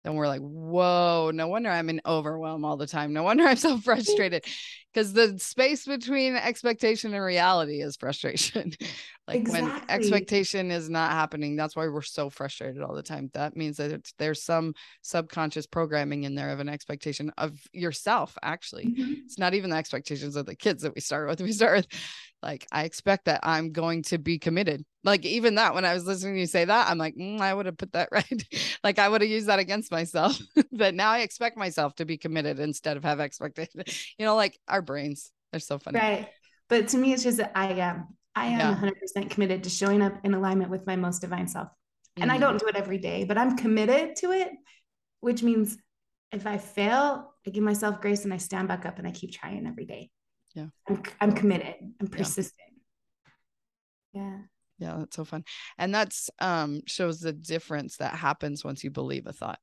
then 0.05 0.13
we're 0.13 0.27
like, 0.27 0.41
whoa, 0.41 1.31
no 1.33 1.47
wonder 1.47 1.69
I'm 1.69 1.89
in 1.89 1.99
overwhelm 2.05 2.63
all 2.63 2.77
the 2.77 2.85
time. 2.85 3.11
No 3.11 3.23
wonder 3.23 3.43
I'm 3.43 3.57
so 3.57 3.77
frustrated. 3.83 4.45
Because 4.93 5.11
the 5.11 5.37
space 5.39 5.85
between 5.85 6.37
expectation 6.37 7.13
and 7.13 7.21
reality 7.21 7.81
is 7.81 7.97
frustration. 7.97 8.71
like 9.27 9.45
when 9.49 9.69
expectation 9.89 10.71
is 10.71 10.89
not 10.89 11.11
happening, 11.11 11.57
that's 11.57 11.75
why 11.75 11.85
we're 11.89 12.01
so 12.01 12.29
frustrated 12.29 12.81
all 12.81 12.95
the 12.95 13.03
time. 13.03 13.29
That 13.33 13.57
means 13.57 13.75
that 13.75 14.09
there's 14.19 14.41
some 14.41 14.73
subconscious 15.01 15.67
programming 15.67 16.23
in 16.23 16.33
there 16.33 16.51
of 16.51 16.61
an 16.61 16.69
expectation 16.69 17.29
of 17.37 17.59
yourself, 17.73 18.37
actually. 18.41 18.85
Mhm. 18.85 19.25
It's 19.25 19.37
not 19.37 19.53
even 19.53 19.69
the 19.69 19.75
expectations 19.75 20.37
of 20.37 20.45
the 20.45 20.55
kids 20.55 20.83
that 20.83 20.95
we 20.95 21.01
start 21.01 21.27
with. 21.27 21.41
We 21.41 21.51
start 21.51 21.75
with, 21.75 21.87
like, 22.45 22.67
I 22.71 22.83
expect 22.83 23.25
that 23.25 23.39
I'm 23.43 23.71
going 23.71 24.03
to 24.03 24.19
be 24.19 24.37
committed. 24.39 24.85
Like, 25.03 25.25
even 25.25 25.55
that, 25.55 25.73
when 25.73 25.83
I 25.83 25.93
was 25.95 26.05
listening 26.05 26.35
to 26.35 26.39
you 26.41 26.45
say 26.47 26.63
that, 26.65 26.89
I'm 26.89 26.99
like, 26.99 27.15
"Mm, 27.15 27.41
I 27.41 27.53
would 27.53 27.65
have 27.65 27.77
put 27.77 27.93
that 27.93 28.09
right. 28.13 28.43
like, 28.83 28.99
I 28.99 29.09
would 29.09 29.21
have 29.21 29.29
used 29.29 29.47
that 29.47 29.59
against 29.59 29.91
myself. 29.91 30.39
but 30.71 30.93
now 30.93 31.11
I 31.11 31.19
expect 31.19 31.57
myself 31.57 31.95
to 31.95 32.05
be 32.05 32.17
committed 32.17 32.59
instead 32.59 32.97
of 32.97 33.03
have 33.03 33.19
expectation. 33.19 33.83
You 34.17 34.25
know, 34.25 34.35
like 34.35 34.59
our 34.67 34.81
brains, 34.81 35.31
they're 35.51 35.59
so 35.59 35.79
funny. 35.79 35.99
Right. 35.99 36.29
But 36.69 36.89
to 36.89 36.97
me, 36.97 37.13
it's 37.13 37.23
just 37.23 37.37
that 37.37 37.51
I 37.55 37.73
am. 37.73 38.07
I 38.35 38.47
am 38.47 38.59
Yeah. 38.59 38.69
100% 38.69 39.29
committed 39.31 39.63
to 39.63 39.69
showing 39.69 40.01
up 40.01 40.13
in 40.23 40.33
alignment 40.33 40.69
with 40.69 40.85
my 40.85 40.95
most 40.95 41.21
divine 41.21 41.47
self. 41.47 41.69
And 42.21 42.31
I 42.31 42.35
Mhm. 42.35 42.41
don't 42.41 42.59
do 42.59 42.67
it 42.67 42.75
every 42.75 42.97
day, 42.97 43.23
but 43.23 43.37
I'm 43.37 43.57
committed 43.57 44.15
to 44.17 44.31
it, 44.31 44.51
which 45.21 45.43
means 45.43 45.77
if 46.31 46.45
I 46.47 46.57
fail, 46.57 47.33
I 47.45 47.49
give 47.49 47.63
myself 47.63 48.01
grace 48.01 48.23
and 48.23 48.33
I 48.33 48.37
stand 48.37 48.67
back 48.67 48.85
up 48.85 48.99
and 48.99 49.07
I 49.07 49.11
keep 49.11 49.31
trying 49.31 49.65
every 49.67 49.85
day. 49.85 50.11
Yeah. 50.55 50.67
I'm, 50.87 51.03
I'm 51.21 51.31
committed. 51.33 51.75
I'm 51.79 52.07
Yeah. 52.11 52.17
persistent. 52.17 52.71
Yeah. 54.13 54.37
Yeah, 54.77 54.95
that's 54.99 55.15
so 55.15 55.25
fun. 55.25 55.43
And 55.77 55.93
that's 55.93 56.29
um 56.39 56.81
shows 56.87 57.19
the 57.19 57.33
difference 57.33 57.97
that 57.97 58.15
happens 58.15 58.63
once 58.63 58.83
you 58.83 58.89
believe 58.91 59.27
a 59.27 59.33
thought. 59.33 59.59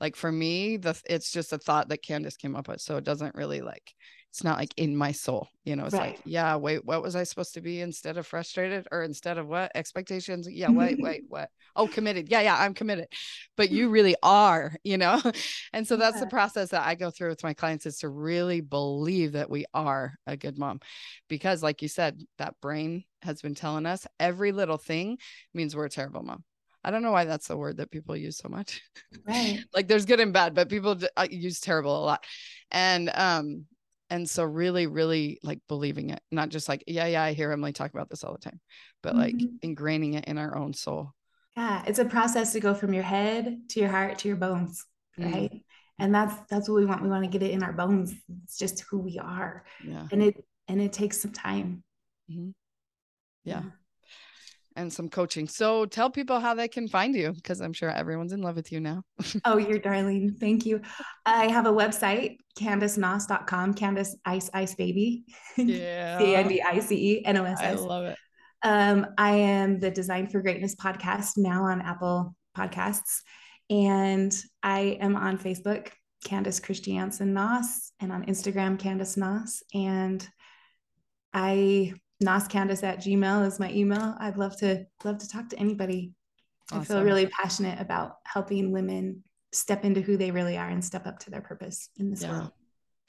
Like 0.00 0.16
for 0.16 0.32
me, 0.32 0.78
the 0.78 1.00
it's 1.08 1.30
just 1.30 1.52
a 1.52 1.58
thought 1.58 1.90
that 1.90 2.02
Candice 2.02 2.38
came 2.38 2.56
up 2.56 2.68
with. 2.68 2.80
So 2.80 2.96
it 2.96 3.04
doesn't 3.04 3.34
really 3.34 3.60
like 3.60 3.92
it's 4.30 4.44
not 4.44 4.58
like 4.58 4.72
in 4.76 4.96
my 4.96 5.10
soul. 5.10 5.48
You 5.64 5.74
know, 5.74 5.84
it's 5.86 5.94
like, 5.94 6.20
yeah, 6.24 6.54
wait, 6.54 6.84
what 6.84 7.02
was 7.02 7.16
I 7.16 7.24
supposed 7.24 7.54
to 7.54 7.60
be 7.60 7.80
instead 7.80 8.16
of 8.16 8.28
frustrated 8.28 8.86
or 8.92 9.02
instead 9.02 9.38
of 9.38 9.48
what? 9.48 9.72
Expectations? 9.74 10.48
Yeah, 10.48 10.70
wait, 10.70 10.98
wait, 11.02 11.24
what? 11.28 11.50
Oh, 11.74 11.88
committed. 11.88 12.28
Yeah, 12.30 12.40
yeah, 12.40 12.56
I'm 12.56 12.72
committed. 12.72 13.08
But 13.56 13.70
you 13.72 13.90
really 13.90 14.14
are, 14.22 14.74
you 14.84 14.98
know? 14.98 15.20
And 15.72 15.86
so 15.86 15.96
that's 15.96 16.18
the 16.20 16.26
process 16.26 16.70
that 16.70 16.86
I 16.86 16.94
go 16.94 17.10
through 17.10 17.28
with 17.28 17.44
my 17.44 17.54
clients 17.54 17.86
is 17.86 17.98
to 17.98 18.08
really 18.08 18.60
believe 18.60 19.32
that 19.32 19.50
we 19.50 19.64
are 19.74 20.14
a 20.26 20.36
good 20.36 20.58
mom. 20.58 20.80
Because 21.28 21.62
like 21.62 21.82
you 21.82 21.88
said, 21.88 22.20
that 22.38 22.54
brain 22.60 23.04
has 23.22 23.40
been 23.40 23.54
telling 23.54 23.86
us 23.86 24.06
every 24.18 24.52
little 24.52 24.78
thing 24.78 25.18
means 25.54 25.74
we're 25.74 25.86
a 25.86 25.90
terrible 25.90 26.22
mom. 26.22 26.44
I 26.82 26.90
don't 26.90 27.02
know 27.02 27.12
why 27.12 27.24
that's 27.24 27.48
the 27.48 27.56
word 27.56 27.76
that 27.76 27.90
people 27.90 28.16
use 28.16 28.38
so 28.38 28.48
much. 28.48 28.80
Right. 29.26 29.60
like 29.74 29.86
there's 29.86 30.06
good 30.06 30.20
and 30.20 30.32
bad, 30.32 30.54
but 30.54 30.68
people 30.68 30.98
uh, 31.16 31.28
use 31.30 31.60
terrible 31.60 31.96
a 31.98 32.04
lot. 32.04 32.24
And 32.70 33.10
um 33.14 33.66
and 34.10 34.28
so 34.28 34.44
really 34.44 34.86
really 34.86 35.38
like 35.42 35.60
believing 35.68 36.10
it, 36.10 36.20
not 36.30 36.48
just 36.48 36.68
like 36.68 36.84
yeah, 36.86 37.06
yeah, 37.06 37.22
I 37.22 37.32
hear 37.32 37.52
Emily 37.52 37.72
talk 37.72 37.92
about 37.92 38.10
this 38.10 38.24
all 38.24 38.32
the 38.32 38.38
time, 38.38 38.60
but 39.02 39.14
like 39.16 39.34
Mhm. 39.34 39.60
ingraining 39.62 40.14
it 40.16 40.26
in 40.26 40.38
our 40.38 40.56
own 40.56 40.74
soul. 40.74 41.14
Yeah. 41.56 41.82
It's 41.86 41.98
a 41.98 42.04
process 42.04 42.52
to 42.52 42.60
go 42.60 42.74
from 42.74 42.92
your 42.94 43.02
head 43.02 43.68
to 43.70 43.80
your 43.80 43.88
heart 43.88 44.18
to 44.20 44.28
your 44.28 44.36
bones. 44.36 44.84
Mm. 45.18 45.32
Right. 45.32 45.64
and 45.98 46.14
that's 46.14 46.34
that's 46.48 46.68
what 46.68 46.76
we 46.76 46.86
want 46.86 47.02
we 47.02 47.08
want 47.08 47.24
to 47.24 47.30
get 47.30 47.42
it 47.42 47.50
in 47.50 47.62
our 47.62 47.72
bones 47.74 48.14
it's 48.44 48.56
just 48.56 48.80
who 48.88 48.98
we 48.98 49.18
are 49.18 49.64
yeah 49.84 50.06
and 50.12 50.22
it 50.22 50.34
and 50.68 50.80
it 50.80 50.92
takes 50.94 51.20
some 51.20 51.32
time 51.32 51.82
yeah. 52.28 52.52
yeah 53.44 53.62
and 54.80 54.92
some 54.92 55.08
coaching. 55.08 55.46
So 55.46 55.86
tell 55.86 56.10
people 56.10 56.40
how 56.40 56.54
they 56.54 56.68
can 56.68 56.88
find 56.88 57.14
you 57.14 57.32
because 57.32 57.60
i'm 57.60 57.72
sure 57.72 57.90
everyone's 57.90 58.32
in 58.32 58.40
love 58.40 58.56
with 58.56 58.72
you 58.72 58.80
now. 58.80 59.02
Oh 59.44 59.56
you're 59.56 59.78
darling. 59.78 60.36
Thank 60.38 60.66
you. 60.66 60.80
I 61.24 61.46
have 61.48 61.66
a 61.66 61.72
website 61.72 62.38
candicenoss.com 62.58 63.74
candice 63.74 64.14
ice 64.24 64.50
ice 64.52 64.74
baby. 64.74 65.24
Yeah. 65.56 66.18
C-a-n-d-i-c-e-n-o-s-s 66.18 67.62
i 67.62 67.72
love 67.74 68.04
it. 68.04 68.16
Um, 68.62 69.06
I 69.16 69.32
am 69.32 69.78
the 69.78 69.90
Design 69.90 70.26
for 70.28 70.40
Greatness 70.42 70.74
podcast 70.74 71.38
now 71.38 71.64
on 71.64 71.80
Apple 71.80 72.34
Podcasts. 72.56 73.22
And 73.70 74.36
I 74.62 74.98
am 75.00 75.16
on 75.16 75.38
Facebook, 75.38 75.90
Candice 76.26 76.62
Christiansen 76.62 77.32
Noss, 77.32 77.90
and 78.00 78.12
on 78.12 78.26
Instagram, 78.26 78.78
Candice 78.78 79.16
Noss. 79.16 79.62
And 79.72 80.26
I 81.32 81.94
Candice 82.22 82.82
at 82.82 82.98
Gmail 82.98 83.46
is 83.46 83.58
my 83.58 83.70
email. 83.72 84.14
I'd 84.18 84.36
love 84.36 84.56
to 84.58 84.86
love 85.04 85.18
to 85.18 85.28
talk 85.28 85.48
to 85.50 85.58
anybody. 85.58 86.12
Awesome. 86.70 86.80
I 86.80 86.84
feel 86.84 87.02
really 87.02 87.26
passionate 87.26 87.80
about 87.80 88.16
helping 88.24 88.72
women 88.72 89.24
step 89.52 89.84
into 89.84 90.00
who 90.00 90.16
they 90.16 90.30
really 90.30 90.56
are 90.56 90.68
and 90.68 90.84
step 90.84 91.06
up 91.06 91.18
to 91.20 91.30
their 91.30 91.40
purpose 91.40 91.88
in 91.96 92.10
this 92.10 92.22
yeah. 92.22 92.32
world 92.32 92.52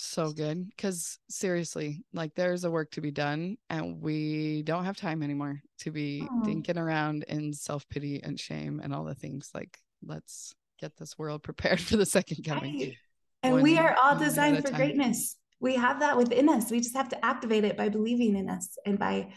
so 0.02 0.32
good 0.32 0.68
because 0.68 1.20
seriously 1.30 2.04
like 2.12 2.34
there's 2.34 2.64
a 2.64 2.72
work 2.72 2.90
to 2.90 3.02
be 3.02 3.12
done 3.12 3.56
and 3.70 4.02
we 4.02 4.64
don't 4.64 4.84
have 4.84 4.98
time 4.98 5.22
anymore 5.22 5.62
to 5.78 5.92
be 5.92 6.28
oh. 6.28 6.42
dinking 6.44 6.78
around 6.78 7.24
in 7.28 7.54
self-pity 7.54 8.22
and 8.24 8.40
shame 8.40 8.82
and 8.84 8.96
all 8.96 9.04
the 9.04 9.14
things 9.14 9.52
like 9.54 9.78
let's 10.04 10.56
get 10.80 10.98
this 10.98 11.20
world 11.20 11.44
prepared 11.44 11.80
for 11.80 11.98
the 11.98 12.06
second 12.06 12.44
coming 12.44 12.80
right. 12.80 12.96
and 13.44 13.54
one, 13.54 13.62
we 13.62 13.78
are 13.78 13.96
all 14.02 14.18
designed 14.18 14.66
for 14.66 14.74
greatness 14.74 15.38
we 15.62 15.76
have 15.76 16.02
that 16.02 16.18
within 16.18 16.50
us 16.50 16.70
we 16.70 16.82
just 16.82 16.96
have 16.96 17.10
to 17.10 17.26
activate 17.26 17.64
it 17.64 17.78
by 17.78 17.88
believing 17.88 18.36
in 18.36 18.50
us 18.50 18.78
and 18.86 19.00
by 19.00 19.32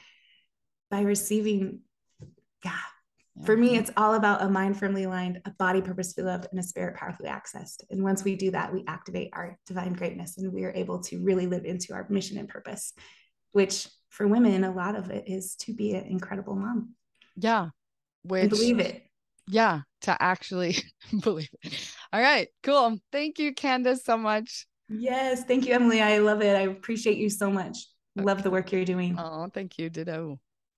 by 0.91 1.03
receiving 1.03 1.81
yeah 2.65 2.73
for 3.45 3.57
me, 3.57 3.77
it's 3.77 3.91
all 3.97 4.15
about 4.15 4.43
a 4.43 4.49
mind 4.49 4.79
firmly 4.79 5.05
aligned, 5.05 5.43
a 5.45 5.51
body 5.51 5.83
purposefully 5.83 6.27
loved, 6.27 6.47
and 6.53 6.61
a 6.61 6.63
spirit 6.63 6.95
powerfully 6.95 7.29
accessed. 7.29 7.83
And 7.91 8.05
once 8.05 8.23
we 8.23 8.37
do 8.37 8.53
that, 8.53 8.73
we 8.73 8.85
activate 8.87 9.31
our 9.33 9.59
divine 9.67 9.93
greatness 9.93 10.39
and 10.39 10.53
we 10.53 10.65
are 10.65 10.73
able 10.73 11.01
to 11.05 11.19
really 11.19 11.49
live 11.49 11.65
into 11.65 11.95
our 11.95 12.07
mission 12.09 12.39
and 12.39 12.49
purpose, 12.49 12.93
which 13.51 13.89
for 14.11 14.29
women, 14.29 14.63
a 14.63 14.73
lot 14.73 14.95
of 14.95 15.11
it 15.11 15.25
is 15.27 15.57
to 15.57 15.75
be 15.75 15.95
an 15.95 16.05
incredible 16.05 16.55
mom. 16.55 16.95
Yeah. 17.37 17.71
Which, 18.23 18.51
believe 18.51 18.79
it. 18.79 19.03
Yeah. 19.49 19.81
To 20.03 20.23
actually 20.23 20.77
believe 21.21 21.51
it. 21.65 21.93
All 22.13 22.21
right. 22.21 22.47
Cool. 22.63 22.99
Thank 23.11 23.41
you, 23.41 23.53
Candice 23.53 24.05
so 24.05 24.17
much. 24.17 24.65
Yes. 24.89 25.45
Thank 25.45 25.67
you, 25.67 25.75
Emily. 25.75 26.01
I 26.01 26.19
love 26.19 26.43
it. 26.43 26.57
I 26.57 26.63
appreciate 26.63 27.19
you 27.19 27.31
so 27.31 27.51
much. 27.51 27.87
Okay. 28.19 28.25
Love 28.25 28.43
the 28.43 28.51
work 28.51 28.71
you're 28.73 28.85
doing. 28.85 29.17
Oh, 29.19 29.49
thank 29.53 29.79
you. 29.79 29.91
Ditto. 29.91 30.39